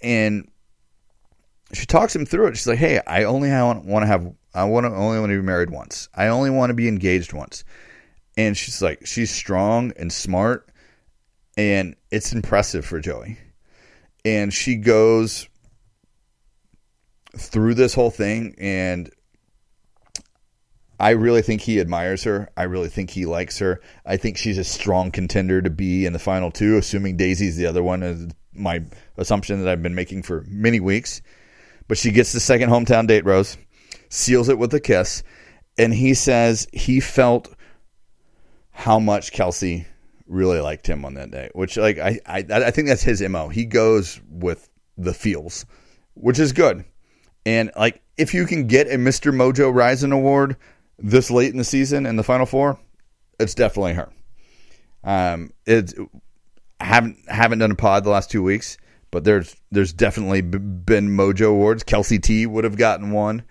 And 0.03 0.49
she 1.73 1.85
talks 1.85 2.15
him 2.15 2.25
through 2.25 2.47
it. 2.47 2.57
She's 2.57 2.67
like, 2.67 2.79
"Hey, 2.79 2.99
I 3.05 3.23
only 3.23 3.49
want 3.49 3.85
to 3.85 4.07
have 4.07 4.31
I 4.53 4.63
want 4.63 4.85
to 4.85 4.91
only 4.91 5.19
want 5.19 5.31
to 5.31 5.39
be 5.39 5.45
married 5.45 5.69
once. 5.69 6.09
I 6.15 6.27
only 6.27 6.49
want 6.49 6.69
to 6.69 6.73
be 6.73 6.87
engaged 6.87 7.33
once." 7.33 7.63
And 8.37 8.55
she's 8.55 8.81
like, 8.81 9.05
she's 9.05 9.31
strong 9.31 9.91
and 9.97 10.13
smart, 10.13 10.69
and 11.57 11.97
it's 12.09 12.31
impressive 12.31 12.85
for 12.85 13.01
Joey. 13.01 13.37
And 14.23 14.53
she 14.53 14.75
goes 14.75 15.49
through 17.37 17.73
this 17.73 17.93
whole 17.93 18.11
thing 18.11 18.55
and 18.57 19.11
I 20.99 21.11
really 21.11 21.41
think 21.41 21.61
he 21.61 21.79
admires 21.79 22.23
her. 22.23 22.49
I 22.57 22.63
really 22.63 22.89
think 22.89 23.09
he 23.09 23.25
likes 23.25 23.59
her. 23.59 23.81
I 24.05 24.17
think 24.17 24.37
she's 24.37 24.57
a 24.57 24.63
strong 24.63 25.11
contender 25.11 25.61
to 25.61 25.69
be 25.69 26.05
in 26.05 26.13
the 26.13 26.19
final 26.19 26.51
two, 26.51 26.77
assuming 26.77 27.15
Daisy's 27.17 27.55
the 27.55 27.65
other 27.65 27.83
one, 27.83 28.03
is 28.03 28.27
my 28.53 28.83
assumption 29.17 29.63
that 29.63 29.69
I've 29.69 29.83
been 29.83 29.95
making 29.95 30.23
for 30.23 30.45
many 30.47 30.79
weeks. 30.79 31.21
But 31.89 31.97
she 31.97 32.11
gets 32.11 32.31
the 32.31 32.39
second 32.39 32.69
hometown 32.69 33.07
date 33.07 33.25
rose, 33.25 33.57
seals 34.09 34.47
it 34.47 34.59
with 34.59 34.73
a 34.73 34.79
kiss, 34.79 35.23
and 35.77 35.93
he 35.93 36.13
says 36.13 36.67
he 36.71 37.01
felt 37.01 37.53
how 38.69 38.99
much 38.99 39.33
Kelsey 39.33 39.87
really 40.27 40.61
liked 40.61 40.87
him 40.87 41.03
on 41.03 41.15
that 41.15 41.31
day. 41.31 41.49
Which 41.53 41.75
like 41.75 41.97
I 41.97 42.19
I, 42.25 42.45
I 42.49 42.71
think 42.71 42.87
that's 42.87 43.01
his 43.01 43.21
mo. 43.23 43.49
He 43.49 43.65
goes 43.65 44.21
with 44.29 44.69
the 44.97 45.15
feels, 45.15 45.65
which 46.13 46.37
is 46.37 46.53
good. 46.53 46.85
And 47.43 47.71
like 47.75 48.03
if 48.17 48.35
you 48.35 48.45
can 48.45 48.67
get 48.67 48.87
a 48.87 48.95
Mr. 48.97 49.33
Mojo 49.33 49.73
Rising 49.73 50.11
award 50.11 50.57
this 50.99 51.31
late 51.31 51.51
in 51.51 51.57
the 51.57 51.63
season 51.63 52.05
in 52.05 52.17
the 52.17 52.23
final 52.23 52.45
four, 52.45 52.77
it's 53.39 53.55
definitely 53.55 53.93
her. 53.93 54.11
Um, 55.03 55.51
it's 55.65 55.95
haven't 56.79 57.17
haven't 57.27 57.59
done 57.59 57.71
a 57.71 57.75
pod 57.75 58.03
the 58.03 58.11
last 58.11 58.29
two 58.29 58.43
weeks, 58.43 58.77
but 59.11 59.23
there's 59.23 59.55
there's 59.71 59.93
definitely 59.93 60.41
been 60.41 61.09
Mojo 61.09 61.49
awards. 61.49 61.83
Kelsey 61.83 62.19
T 62.19 62.45
would 62.45 62.63
have 62.63 62.77
gotten 62.77 63.11
one 63.11 63.43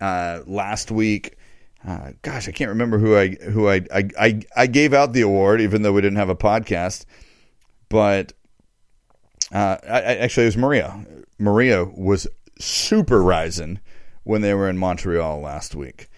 uh, 0.00 0.40
last 0.46 0.90
week. 0.90 1.36
Uh, 1.86 2.12
gosh, 2.22 2.48
I 2.48 2.52
can't 2.52 2.68
remember 2.68 2.98
who 2.98 3.16
I 3.16 3.28
who 3.28 3.68
I, 3.68 3.82
I 3.94 4.08
I 4.18 4.40
I 4.56 4.66
gave 4.66 4.92
out 4.92 5.12
the 5.12 5.22
award, 5.22 5.60
even 5.60 5.82
though 5.82 5.92
we 5.92 6.02
didn't 6.02 6.18
have 6.18 6.28
a 6.28 6.36
podcast. 6.36 7.04
But 7.88 8.32
uh, 9.52 9.76
I, 9.82 10.16
actually, 10.16 10.44
it 10.44 10.48
was 10.48 10.56
Maria. 10.56 11.04
Maria 11.38 11.84
was 11.84 12.26
super 12.58 13.22
rising 13.22 13.80
when 14.24 14.42
they 14.42 14.54
were 14.54 14.68
in 14.68 14.76
Montreal 14.76 15.40
last 15.40 15.74
week 15.74 16.10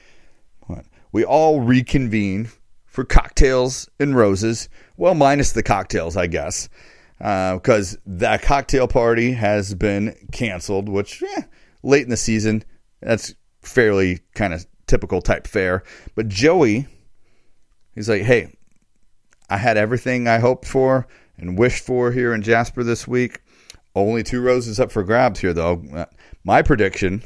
we 1.12 1.24
all 1.24 1.60
reconvene 1.60 2.50
for 2.86 3.04
cocktails 3.04 3.88
and 4.00 4.16
roses. 4.16 4.68
Well, 4.96 5.14
minus 5.14 5.52
the 5.52 5.62
cocktails, 5.62 6.16
I 6.16 6.26
guess, 6.26 6.68
because 7.22 7.94
uh, 7.94 7.98
that 8.04 8.42
cocktail 8.42 8.88
party 8.88 9.30
has 9.30 9.74
been 9.74 10.16
canceled, 10.32 10.88
which 10.88 11.22
eh, 11.22 11.42
late 11.84 12.02
in 12.02 12.10
the 12.10 12.16
season, 12.16 12.64
that's 13.00 13.32
fairly 13.60 14.18
kind 14.34 14.52
of 14.52 14.66
typical 14.88 15.22
type 15.22 15.46
fare. 15.46 15.84
But 16.16 16.26
Joey, 16.26 16.88
he's 17.94 18.08
like, 18.08 18.22
hey, 18.22 18.56
I 19.48 19.56
had 19.58 19.76
everything 19.76 20.26
I 20.26 20.38
hoped 20.38 20.66
for 20.66 21.06
and 21.36 21.56
wished 21.56 21.84
for 21.86 22.10
here 22.10 22.34
in 22.34 22.42
Jasper 22.42 22.82
this 22.82 23.06
week. 23.06 23.40
Only 23.94 24.24
two 24.24 24.40
roses 24.40 24.80
up 24.80 24.90
for 24.90 25.04
grabs 25.04 25.38
here, 25.38 25.52
though. 25.52 26.06
My 26.42 26.60
prediction 26.62 27.22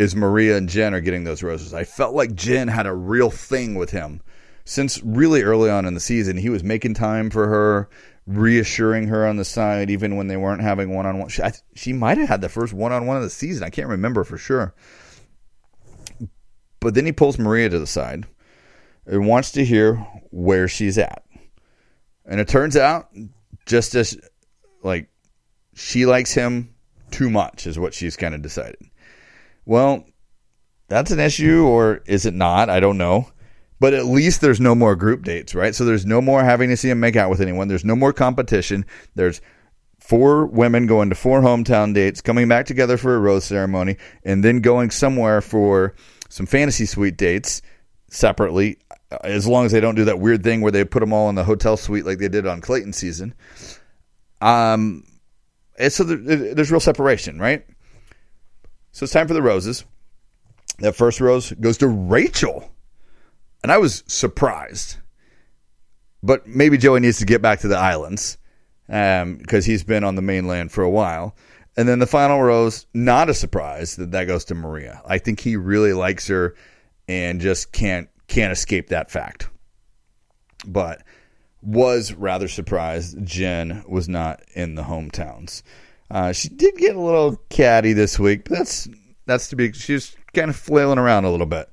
is 0.00 0.16
Maria 0.16 0.56
and 0.56 0.68
Jen 0.68 0.94
are 0.94 1.00
getting 1.00 1.22
those 1.22 1.44
roses. 1.44 1.72
I 1.72 1.84
felt 1.84 2.16
like 2.16 2.34
Jen 2.34 2.66
had 2.66 2.86
a 2.86 2.94
real 2.94 3.30
thing 3.30 3.76
with 3.76 3.90
him 3.90 4.20
since 4.66 5.00
really 5.04 5.42
early 5.42 5.70
on 5.70 5.86
in 5.86 5.94
the 5.94 6.00
season. 6.00 6.36
He 6.36 6.50
was 6.50 6.64
making 6.64 6.94
time 6.94 7.30
for 7.30 7.46
her, 7.46 7.88
reassuring 8.26 9.06
her 9.06 9.24
on 9.24 9.36
the 9.36 9.44
side, 9.44 9.88
even 9.90 10.16
when 10.16 10.26
they 10.26 10.36
weren't 10.36 10.60
having 10.60 10.92
one 10.92 11.06
on 11.06 11.18
one. 11.18 11.28
She, 11.28 11.42
she 11.74 11.92
might 11.92 12.18
have 12.18 12.28
had 12.28 12.40
the 12.40 12.48
first 12.48 12.74
one 12.74 12.92
on 12.92 13.06
one 13.06 13.16
of 13.16 13.22
the 13.22 13.30
season. 13.30 13.62
I 13.62 13.70
can't 13.70 13.88
remember 13.88 14.24
for 14.24 14.36
sure. 14.36 14.74
But 16.80 16.94
then 16.94 17.06
he 17.06 17.12
pulls 17.12 17.38
Maria 17.38 17.68
to 17.68 17.78
the 17.78 17.86
side 17.86 18.26
and 19.06 19.26
wants 19.26 19.52
to 19.52 19.64
hear 19.64 19.94
where 20.30 20.66
she's 20.66 20.98
at. 20.98 21.22
And 22.26 22.40
it 22.40 22.48
turns 22.48 22.76
out, 22.76 23.08
just 23.66 23.94
as 23.94 24.18
like 24.82 25.08
she 25.74 26.06
likes 26.06 26.34
him 26.34 26.74
too 27.12 27.30
much, 27.30 27.68
is 27.68 27.78
what 27.78 27.94
she's 27.94 28.16
kind 28.16 28.34
of 28.34 28.42
decided. 28.42 28.82
Well, 29.64 30.04
that's 30.88 31.12
an 31.12 31.20
issue, 31.20 31.64
or 31.64 32.02
is 32.06 32.26
it 32.26 32.34
not? 32.34 32.68
I 32.68 32.80
don't 32.80 32.98
know. 32.98 33.30
But 33.78 33.94
at 33.94 34.06
least 34.06 34.40
there's 34.40 34.60
no 34.60 34.74
more 34.74 34.96
group 34.96 35.22
dates, 35.22 35.54
right? 35.54 35.74
So 35.74 35.84
there's 35.84 36.06
no 36.06 36.22
more 36.22 36.42
having 36.42 36.70
to 36.70 36.76
see 36.76 36.88
him 36.88 37.00
make 37.00 37.16
out 37.16 37.30
with 37.30 37.40
anyone. 37.40 37.68
There's 37.68 37.84
no 37.84 37.96
more 37.96 38.12
competition. 38.12 38.86
There's 39.14 39.40
four 40.00 40.46
women 40.46 40.86
going 40.86 41.10
to 41.10 41.14
four 41.14 41.40
hometown 41.40 41.92
dates, 41.92 42.20
coming 42.20 42.48
back 42.48 42.66
together 42.66 42.96
for 42.96 43.14
a 43.14 43.18
rose 43.18 43.44
ceremony, 43.44 43.96
and 44.24 44.42
then 44.44 44.60
going 44.60 44.90
somewhere 44.90 45.40
for 45.40 45.94
some 46.28 46.46
fantasy 46.46 46.86
suite 46.86 47.16
dates 47.16 47.60
separately, 48.08 48.78
as 49.22 49.46
long 49.46 49.66
as 49.66 49.72
they 49.72 49.80
don't 49.80 49.94
do 49.94 50.04
that 50.04 50.20
weird 50.20 50.42
thing 50.42 50.60
where 50.60 50.72
they 50.72 50.84
put 50.84 51.00
them 51.00 51.12
all 51.12 51.28
in 51.28 51.34
the 51.34 51.44
hotel 51.44 51.76
suite 51.76 52.06
like 52.06 52.18
they 52.18 52.28
did 52.28 52.46
on 52.46 52.60
Clayton 52.60 52.92
season. 52.92 53.34
Um, 54.40 55.04
and 55.78 55.92
so 55.92 56.04
there, 56.04 56.54
there's 56.54 56.70
real 56.70 56.80
separation, 56.80 57.38
right? 57.38 57.66
So 58.92 59.04
it's 59.04 59.12
time 59.12 59.28
for 59.28 59.34
the 59.34 59.42
roses. 59.42 59.84
That 60.78 60.94
first 60.94 61.20
rose 61.20 61.52
goes 61.52 61.78
to 61.78 61.88
Rachel. 61.88 62.70
And 63.66 63.72
I 63.72 63.78
was 63.78 64.04
surprised. 64.06 64.98
But 66.22 66.46
maybe 66.46 66.78
Joey 66.78 67.00
needs 67.00 67.18
to 67.18 67.24
get 67.24 67.42
back 67.42 67.58
to 67.60 67.68
the 67.68 67.76
islands 67.76 68.38
because 68.86 69.24
um, 69.24 69.62
he's 69.64 69.82
been 69.82 70.04
on 70.04 70.14
the 70.14 70.22
mainland 70.22 70.70
for 70.70 70.84
a 70.84 70.88
while. 70.88 71.34
And 71.76 71.88
then 71.88 71.98
the 71.98 72.06
final 72.06 72.40
rose, 72.40 72.86
not 72.94 73.28
a 73.28 73.34
surprise 73.34 73.96
that 73.96 74.12
that 74.12 74.26
goes 74.26 74.44
to 74.44 74.54
Maria. 74.54 75.02
I 75.04 75.18
think 75.18 75.40
he 75.40 75.56
really 75.56 75.92
likes 75.92 76.28
her 76.28 76.54
and 77.08 77.40
just 77.40 77.72
can't 77.72 78.08
can't 78.28 78.52
escape 78.52 78.90
that 78.90 79.10
fact. 79.10 79.48
But 80.64 81.02
was 81.60 82.12
rather 82.12 82.46
surprised 82.46 83.18
Jen 83.24 83.82
was 83.88 84.08
not 84.08 84.44
in 84.54 84.76
the 84.76 84.84
hometowns. 84.84 85.64
Uh, 86.08 86.30
she 86.30 86.50
did 86.50 86.76
get 86.76 86.94
a 86.94 87.00
little 87.00 87.34
catty 87.50 87.94
this 87.94 88.16
week, 88.16 88.48
but 88.48 88.58
that's 88.58 88.88
that's 89.26 89.48
to 89.48 89.56
be. 89.56 89.72
She's 89.72 90.14
kind 90.34 90.50
of 90.50 90.54
flailing 90.54 91.00
around 91.00 91.24
a 91.24 91.32
little 91.32 91.46
bit. 91.46 91.68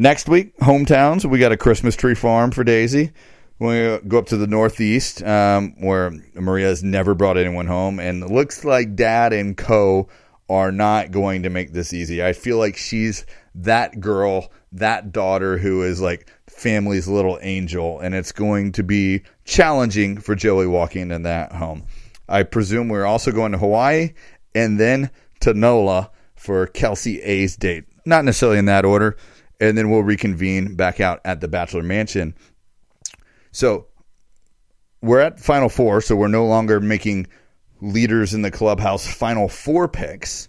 Next 0.00 0.28
week, 0.28 0.56
hometowns. 0.58 1.24
We 1.24 1.40
got 1.40 1.50
a 1.50 1.56
Christmas 1.56 1.96
tree 1.96 2.14
farm 2.14 2.52
for 2.52 2.62
Daisy. 2.62 3.10
We 3.58 3.98
go 4.06 4.18
up 4.18 4.26
to 4.26 4.36
the 4.36 4.46
northeast, 4.46 5.24
um, 5.24 5.74
where 5.80 6.12
Maria 6.34 6.68
has 6.68 6.84
never 6.84 7.14
brought 7.16 7.36
anyone 7.36 7.66
home, 7.66 7.98
and 7.98 8.22
it 8.22 8.30
looks 8.30 8.64
like 8.64 8.94
Dad 8.94 9.32
and 9.32 9.56
Co 9.56 10.06
are 10.48 10.70
not 10.70 11.10
going 11.10 11.42
to 11.42 11.50
make 11.50 11.72
this 11.72 11.92
easy. 11.92 12.22
I 12.22 12.32
feel 12.32 12.58
like 12.58 12.76
she's 12.76 13.26
that 13.56 13.98
girl, 13.98 14.52
that 14.70 15.10
daughter 15.10 15.58
who 15.58 15.82
is 15.82 16.00
like 16.00 16.30
family's 16.46 17.08
little 17.08 17.40
angel, 17.42 17.98
and 17.98 18.14
it's 18.14 18.30
going 18.30 18.70
to 18.72 18.84
be 18.84 19.24
challenging 19.44 20.18
for 20.18 20.36
Joey 20.36 20.68
walking 20.68 21.10
in 21.10 21.22
that 21.24 21.50
home. 21.50 21.82
I 22.28 22.44
presume 22.44 22.88
we're 22.88 23.04
also 23.04 23.32
going 23.32 23.50
to 23.50 23.58
Hawaii 23.58 24.12
and 24.54 24.78
then 24.78 25.10
to 25.40 25.54
NOLA 25.54 26.12
for 26.36 26.68
Kelsey 26.68 27.20
A's 27.20 27.56
date. 27.56 27.82
Not 28.04 28.24
necessarily 28.24 28.58
in 28.58 28.66
that 28.66 28.84
order. 28.84 29.16
And 29.60 29.76
then 29.76 29.90
we'll 29.90 30.02
reconvene 30.02 30.76
back 30.76 31.00
out 31.00 31.20
at 31.24 31.40
the 31.40 31.48
Bachelor 31.48 31.82
Mansion. 31.82 32.34
So 33.50 33.86
we're 35.02 35.20
at 35.20 35.40
Final 35.40 35.68
Four, 35.68 36.00
so 36.00 36.14
we're 36.16 36.28
no 36.28 36.46
longer 36.46 36.80
making 36.80 37.26
leaders 37.80 38.34
in 38.34 38.42
the 38.42 38.50
clubhouse 38.50 39.06
Final 39.06 39.48
Four 39.48 39.88
picks. 39.88 40.48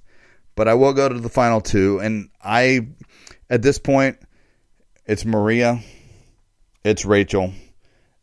but 0.60 0.68
I 0.68 0.74
will 0.74 0.92
go 0.92 1.08
to 1.08 1.18
the 1.18 1.30
final 1.30 1.62
two. 1.62 2.00
And 2.00 2.32
I, 2.44 2.90
at 3.50 3.62
this 3.62 3.80
point, 3.80 4.18
it's 5.06 5.24
Maria, 5.24 5.80
it's 6.84 7.06
Rachel, 7.06 7.54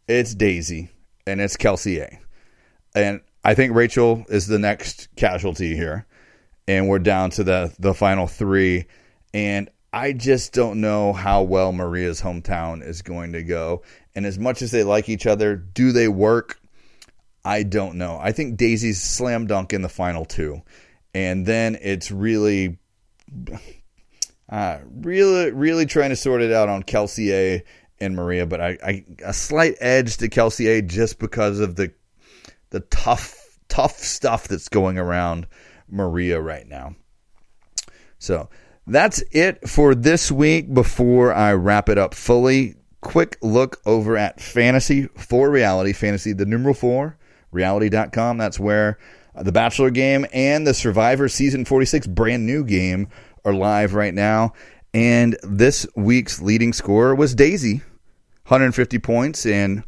it's 0.06 0.34
Daisy, 0.34 0.90
and 1.26 1.40
it's 1.40 1.56
Kelsey 1.56 2.00
A. 2.00 2.20
And 2.94 3.22
I 3.42 3.54
think 3.54 3.74
Rachel 3.74 4.26
is 4.28 4.48
the 4.48 4.58
next 4.58 5.08
casualty 5.16 5.74
here. 5.74 6.04
And 6.68 6.90
we're 6.90 6.98
down 6.98 7.30
to 7.30 7.42
the, 7.42 7.74
the 7.78 7.94
final 7.94 8.26
three. 8.26 8.84
And 9.32 9.70
I 9.96 10.12
just 10.12 10.52
don't 10.52 10.82
know 10.82 11.14
how 11.14 11.40
well 11.40 11.72
Maria's 11.72 12.20
hometown 12.20 12.86
is 12.86 13.00
going 13.00 13.32
to 13.32 13.42
go. 13.42 13.80
And 14.14 14.26
as 14.26 14.38
much 14.38 14.60
as 14.60 14.70
they 14.70 14.84
like 14.84 15.08
each 15.08 15.26
other, 15.26 15.56
do 15.56 15.90
they 15.90 16.06
work? 16.06 16.60
I 17.46 17.62
don't 17.62 17.94
know. 17.94 18.18
I 18.20 18.32
think 18.32 18.58
Daisy's 18.58 19.02
slam 19.02 19.46
dunk 19.46 19.72
in 19.72 19.80
the 19.80 19.88
final 19.88 20.26
two. 20.26 20.60
And 21.14 21.46
then 21.46 21.78
it's 21.80 22.10
really, 22.10 22.76
uh, 24.50 24.80
really, 24.84 25.50
really 25.52 25.86
trying 25.86 26.10
to 26.10 26.16
sort 26.16 26.42
it 26.42 26.52
out 26.52 26.68
on 26.68 26.82
Kelsey 26.82 27.32
A 27.32 27.64
and 27.98 28.14
Maria. 28.14 28.44
But 28.44 28.60
I, 28.60 28.78
I 28.84 29.04
a 29.24 29.32
slight 29.32 29.76
edge 29.80 30.18
to 30.18 30.28
Kelsey 30.28 30.66
A 30.66 30.82
just 30.82 31.18
because 31.18 31.58
of 31.58 31.74
the 31.76 31.90
the 32.68 32.80
tough, 32.80 33.34
tough 33.70 33.96
stuff 33.96 34.46
that's 34.46 34.68
going 34.68 34.98
around 34.98 35.46
Maria 35.88 36.38
right 36.38 36.68
now. 36.68 36.96
So 38.18 38.50
that's 38.86 39.22
it 39.32 39.68
for 39.68 39.94
this 39.94 40.30
week. 40.30 40.72
Before 40.72 41.32
I 41.32 41.52
wrap 41.54 41.88
it 41.88 41.98
up 41.98 42.14
fully, 42.14 42.76
quick 43.00 43.38
look 43.42 43.80
over 43.86 44.16
at 44.16 44.40
Fantasy 44.40 45.08
for 45.16 45.50
Reality, 45.50 45.92
Fantasy, 45.92 46.32
the 46.32 46.46
numeral 46.46 46.74
four, 46.74 47.18
reality.com. 47.50 48.38
That's 48.38 48.60
where 48.60 48.98
the 49.34 49.52
Bachelor 49.52 49.90
game 49.90 50.26
and 50.32 50.66
the 50.66 50.74
Survivor 50.74 51.28
Season 51.28 51.64
46 51.64 52.06
brand 52.06 52.46
new 52.46 52.64
game 52.64 53.08
are 53.44 53.54
live 53.54 53.94
right 53.94 54.14
now. 54.14 54.52
And 54.94 55.36
this 55.42 55.86
week's 55.94 56.40
leading 56.40 56.72
scorer 56.72 57.14
was 57.14 57.34
Daisy, 57.34 57.82
150 58.46 58.98
points. 58.98 59.44
And 59.44 59.84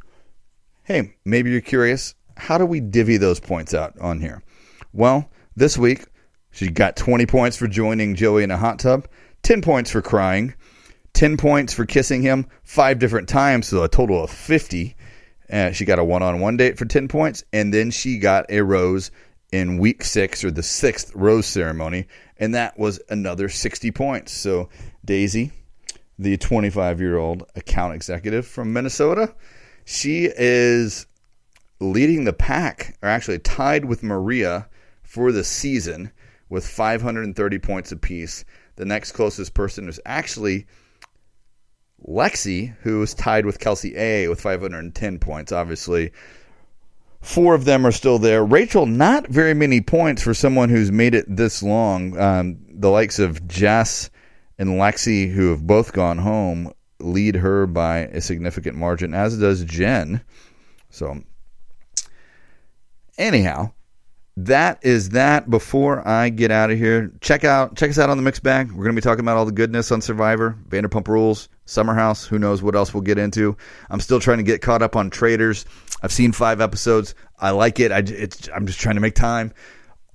hey, 0.85 1.15
maybe 1.25 1.51
you're 1.51 1.61
curious, 1.61 2.15
how 2.37 2.59
do 2.59 2.67
we 2.67 2.81
divvy 2.81 3.17
those 3.17 3.41
points 3.41 3.75
out 3.75 3.99
on 4.01 4.21
here? 4.21 4.43
Well, 4.93 5.31
this 5.57 5.79
week, 5.79 6.05
she 6.59 6.69
got 6.69 6.97
20 6.97 7.25
points 7.27 7.57
for 7.57 7.69
joining 7.69 8.17
Joey 8.17 8.43
in 8.43 8.51
a 8.51 8.57
hot 8.57 8.81
tub, 8.81 9.07
10 9.45 9.63
points 9.63 9.93
for 9.93 10.03
crying, 10.03 10.55
10 11.13 11.37
points 11.37 11.73
for 11.73 11.87
kissing 11.87 12.21
him 12.21 12.49
five 12.65 12.99
different 12.99 13.29
times, 13.29 13.69
so 13.69 13.85
a 13.85 13.89
total 13.89 14.25
of 14.25 14.31
50. 14.31 14.97
Uh, 15.53 15.71
she 15.71 15.85
got 15.85 16.01
a 16.01 16.05
one 16.05 16.25
on 16.25 16.41
one 16.41 16.57
date 16.57 16.77
for 16.77 16.85
10 16.85 17.07
points, 17.07 17.45
and 17.53 17.73
then 17.73 17.93
she 17.93 18.19
got 18.19 18.45
a 18.51 18.61
rose 18.61 19.13
in 19.53 19.79
week 19.79 20.03
six 20.03 20.43
or 20.43 20.51
the 20.51 20.65
sixth 20.65 21.15
rose 21.15 21.47
ceremony, 21.47 22.09
and 22.39 22.57
that 22.57 22.77
was 22.77 23.01
another 23.09 23.49
60 23.49 23.93
points. 23.93 24.33
So, 24.33 24.69
Daisy, 25.05 25.53
the 26.19 26.39
25 26.39 27.01
year 27.01 27.19
old 27.19 27.45
account 27.55 27.95
executive 27.95 28.49
from 28.49 28.73
Minnesota, 28.73 29.33
she 29.85 30.25
is 30.25 31.07
leading 31.79 32.25
the 32.25 32.33
pack, 32.33 32.97
or 33.01 33.09
actually 33.09 33.39
tied 33.39 33.85
with 33.85 34.03
Maria 34.03 34.69
for 35.05 35.31
the 35.31 35.45
season 35.45 36.11
with 36.49 36.67
530 36.67 37.59
points 37.59 37.93
apiece. 37.93 38.45
The 38.77 38.85
next 38.85 39.13
closest 39.13 39.55
person 39.55 39.89
is 39.89 40.01
actually 40.07 40.67
Lexi, 42.07 42.77
who 42.83 43.03
is 43.03 43.15
tied 43.15 43.45
with 43.45 43.59
Kelsey 43.59 43.97
A 43.97 44.29
with 44.29 44.41
510 44.41 45.19
points. 45.19 45.53
Obviously, 45.53 46.13
four 47.21 47.55
of 47.55 47.65
them 47.65 47.87
are 47.87 47.93
still 47.93 48.19
there. 48.19 48.45
Rachel, 48.45 48.87
not 48.87 49.27
very 49.27 49.55
many 49.55 49.81
points 49.81 50.23
for 50.23 50.35
someone 50.35 50.69
who's 50.69 50.93
made 50.93 51.15
it 51.15 51.25
this 51.29 51.63
long. 51.63 52.19
Um, 52.19 52.59
the 52.69 52.91
likes 52.91 53.19
of 53.19 53.47
Jess 53.49 54.11
and 54.59 54.71
Lexi, 54.71 55.31
who 55.31 55.51
have 55.51 55.67
both 55.67 55.93
gone 55.93 56.19
home, 56.19 56.73
lead 57.01 57.37
her 57.37 57.67
by 57.67 57.99
a 57.99 58.21
significant 58.21 58.77
margin, 58.77 59.15
as 59.15 59.39
does 59.39 59.65
Jen. 59.65 60.21
So, 60.91 61.23
anyhow, 63.17 63.73
that 64.45 64.79
is 64.83 65.11
that. 65.11 65.51
Before 65.51 66.07
I 66.07 66.29
get 66.29 66.51
out 66.51 66.71
of 66.71 66.79
here, 66.79 67.11
check 67.21 67.45
out 67.45 67.77
check 67.77 67.91
us 67.91 67.99
out 67.99 68.11
on 68.11 68.17
the 68.17 68.23
mix 68.23 68.39
bag. 68.39 68.69
We're 68.71 68.85
going 68.85 68.95
to 68.95 69.01
be 69.01 69.05
talking 69.05 69.25
about 69.25 69.37
all 69.37 69.45
the 69.45 69.53
goodness 69.53 69.91
on 69.91 70.01
Survivor, 70.01 70.57
Vanderpump 70.69 71.09
Rules, 71.09 71.49
Summer 71.67 71.95
House. 71.95 72.25
Who 72.25 72.39
knows 72.39 72.63
what 72.63 72.77
else 72.77 72.95
we'll 72.95 73.03
get 73.03 73.19
into? 73.19 73.57
I'm 73.91 74.01
still 74.01 74.21
trying 74.21 74.39
to 74.39 74.45
get 74.45 74.63
caught 74.63 74.83
up 74.83 74.95
on 74.95 75.11
Traitors. 75.11 75.65
I've 76.03 76.13
seen 76.13 76.33
five 76.33 76.61
episodes. 76.61 77.15
I 77.39 77.51
like 77.51 77.81
it. 77.81 77.91
I, 77.91 77.99
I'm 78.55 78.67
just 78.67 78.81
trying 78.81 78.95
to 78.95 79.01
make 79.01 79.15
time. 79.15 79.53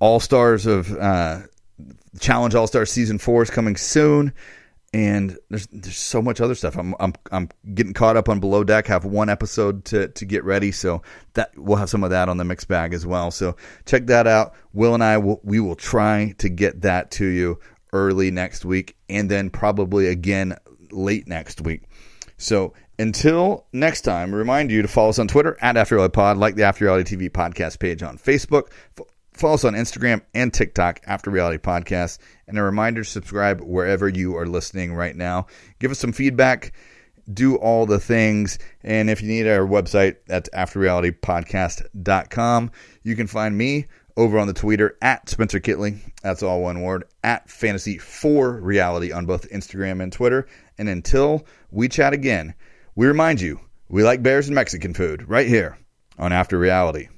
All 0.00 0.20
Stars 0.20 0.64
of 0.64 0.90
uh, 0.96 1.40
Challenge 2.18 2.54
All 2.54 2.66
Stars 2.66 2.90
season 2.90 3.18
four 3.18 3.42
is 3.42 3.50
coming 3.50 3.76
soon 3.76 4.32
and 4.94 5.36
there's 5.50 5.66
there's 5.72 5.98
so 5.98 6.22
much 6.22 6.40
other 6.40 6.54
stuff. 6.54 6.78
I'm 6.78 6.94
I'm 7.00 7.12
I'm 7.32 7.48
getting 7.74 7.92
caught 7.92 8.16
up 8.16 8.28
on 8.28 8.38
Below 8.38 8.62
Deck. 8.62 8.86
Have 8.86 9.04
one 9.04 9.28
episode 9.28 9.84
to 9.86 10.06
to 10.06 10.24
get 10.24 10.44
ready, 10.44 10.70
so 10.70 11.02
that 11.34 11.50
we'll 11.56 11.76
have 11.76 11.90
some 11.90 12.04
of 12.04 12.10
that 12.10 12.28
on 12.28 12.36
the 12.36 12.44
mix 12.44 12.64
bag 12.64 12.94
as 12.94 13.04
well. 13.04 13.32
So 13.32 13.56
check 13.86 14.06
that 14.06 14.28
out. 14.28 14.54
Will 14.72 14.94
and 14.94 15.02
I 15.02 15.18
will 15.18 15.40
we 15.42 15.58
will 15.58 15.74
try 15.74 16.32
to 16.38 16.48
get 16.48 16.82
that 16.82 17.10
to 17.12 17.26
you 17.26 17.58
early 17.92 18.30
next 18.30 18.64
week, 18.64 18.96
and 19.08 19.28
then 19.28 19.50
probably 19.50 20.06
again 20.06 20.56
late 20.92 21.26
next 21.26 21.60
week. 21.60 21.82
So 22.36 22.72
until 22.96 23.66
next 23.72 24.02
time, 24.02 24.32
remind 24.32 24.70
you 24.70 24.80
to 24.80 24.88
follow 24.88 25.08
us 25.08 25.18
on 25.18 25.26
Twitter 25.26 25.58
at 25.60 25.76
After 25.76 25.96
Reality 25.96 26.12
Pod, 26.12 26.36
like 26.36 26.54
the 26.54 26.62
After 26.62 26.84
Reality 26.84 27.16
TV 27.16 27.28
podcast 27.28 27.80
page 27.80 28.04
on 28.04 28.16
Facebook. 28.16 28.68
Follow 29.34 29.54
us 29.54 29.64
on 29.64 29.74
Instagram 29.74 30.22
and 30.32 30.54
TikTok, 30.54 31.00
After 31.06 31.30
Reality 31.30 31.58
Podcast. 31.58 32.18
And 32.46 32.56
a 32.58 32.62
reminder 32.62 33.02
subscribe 33.02 33.60
wherever 33.60 34.08
you 34.08 34.36
are 34.36 34.46
listening 34.46 34.94
right 34.94 35.16
now. 35.16 35.48
Give 35.80 35.90
us 35.90 35.98
some 35.98 36.12
feedback. 36.12 36.72
Do 37.32 37.56
all 37.56 37.86
the 37.86 37.98
things. 37.98 38.58
And 38.82 39.10
if 39.10 39.20
you 39.22 39.28
need 39.28 39.48
our 39.48 39.66
website, 39.66 40.18
that's 40.26 40.48
afterrealitypodcast.com. 40.50 42.70
You 43.02 43.16
can 43.16 43.26
find 43.26 43.58
me 43.58 43.86
over 44.16 44.38
on 44.38 44.46
the 44.46 44.52
Twitter 44.52 44.96
at 45.02 45.28
Spencer 45.28 45.58
Kitley. 45.58 45.98
That's 46.22 46.44
all 46.44 46.62
one 46.62 46.82
word. 46.82 47.02
At 47.24 47.50
Fantasy 47.50 47.98
for 47.98 48.60
Reality 48.60 49.10
on 49.10 49.26
both 49.26 49.50
Instagram 49.50 50.00
and 50.00 50.12
Twitter. 50.12 50.46
And 50.78 50.88
until 50.88 51.44
we 51.72 51.88
chat 51.88 52.12
again, 52.12 52.54
we 52.94 53.08
remind 53.08 53.40
you 53.40 53.58
we 53.88 54.04
like 54.04 54.22
bears 54.22 54.46
and 54.46 54.54
Mexican 54.54 54.94
food 54.94 55.28
right 55.28 55.48
here 55.48 55.76
on 56.18 56.32
After 56.32 56.58
Reality. 56.58 57.08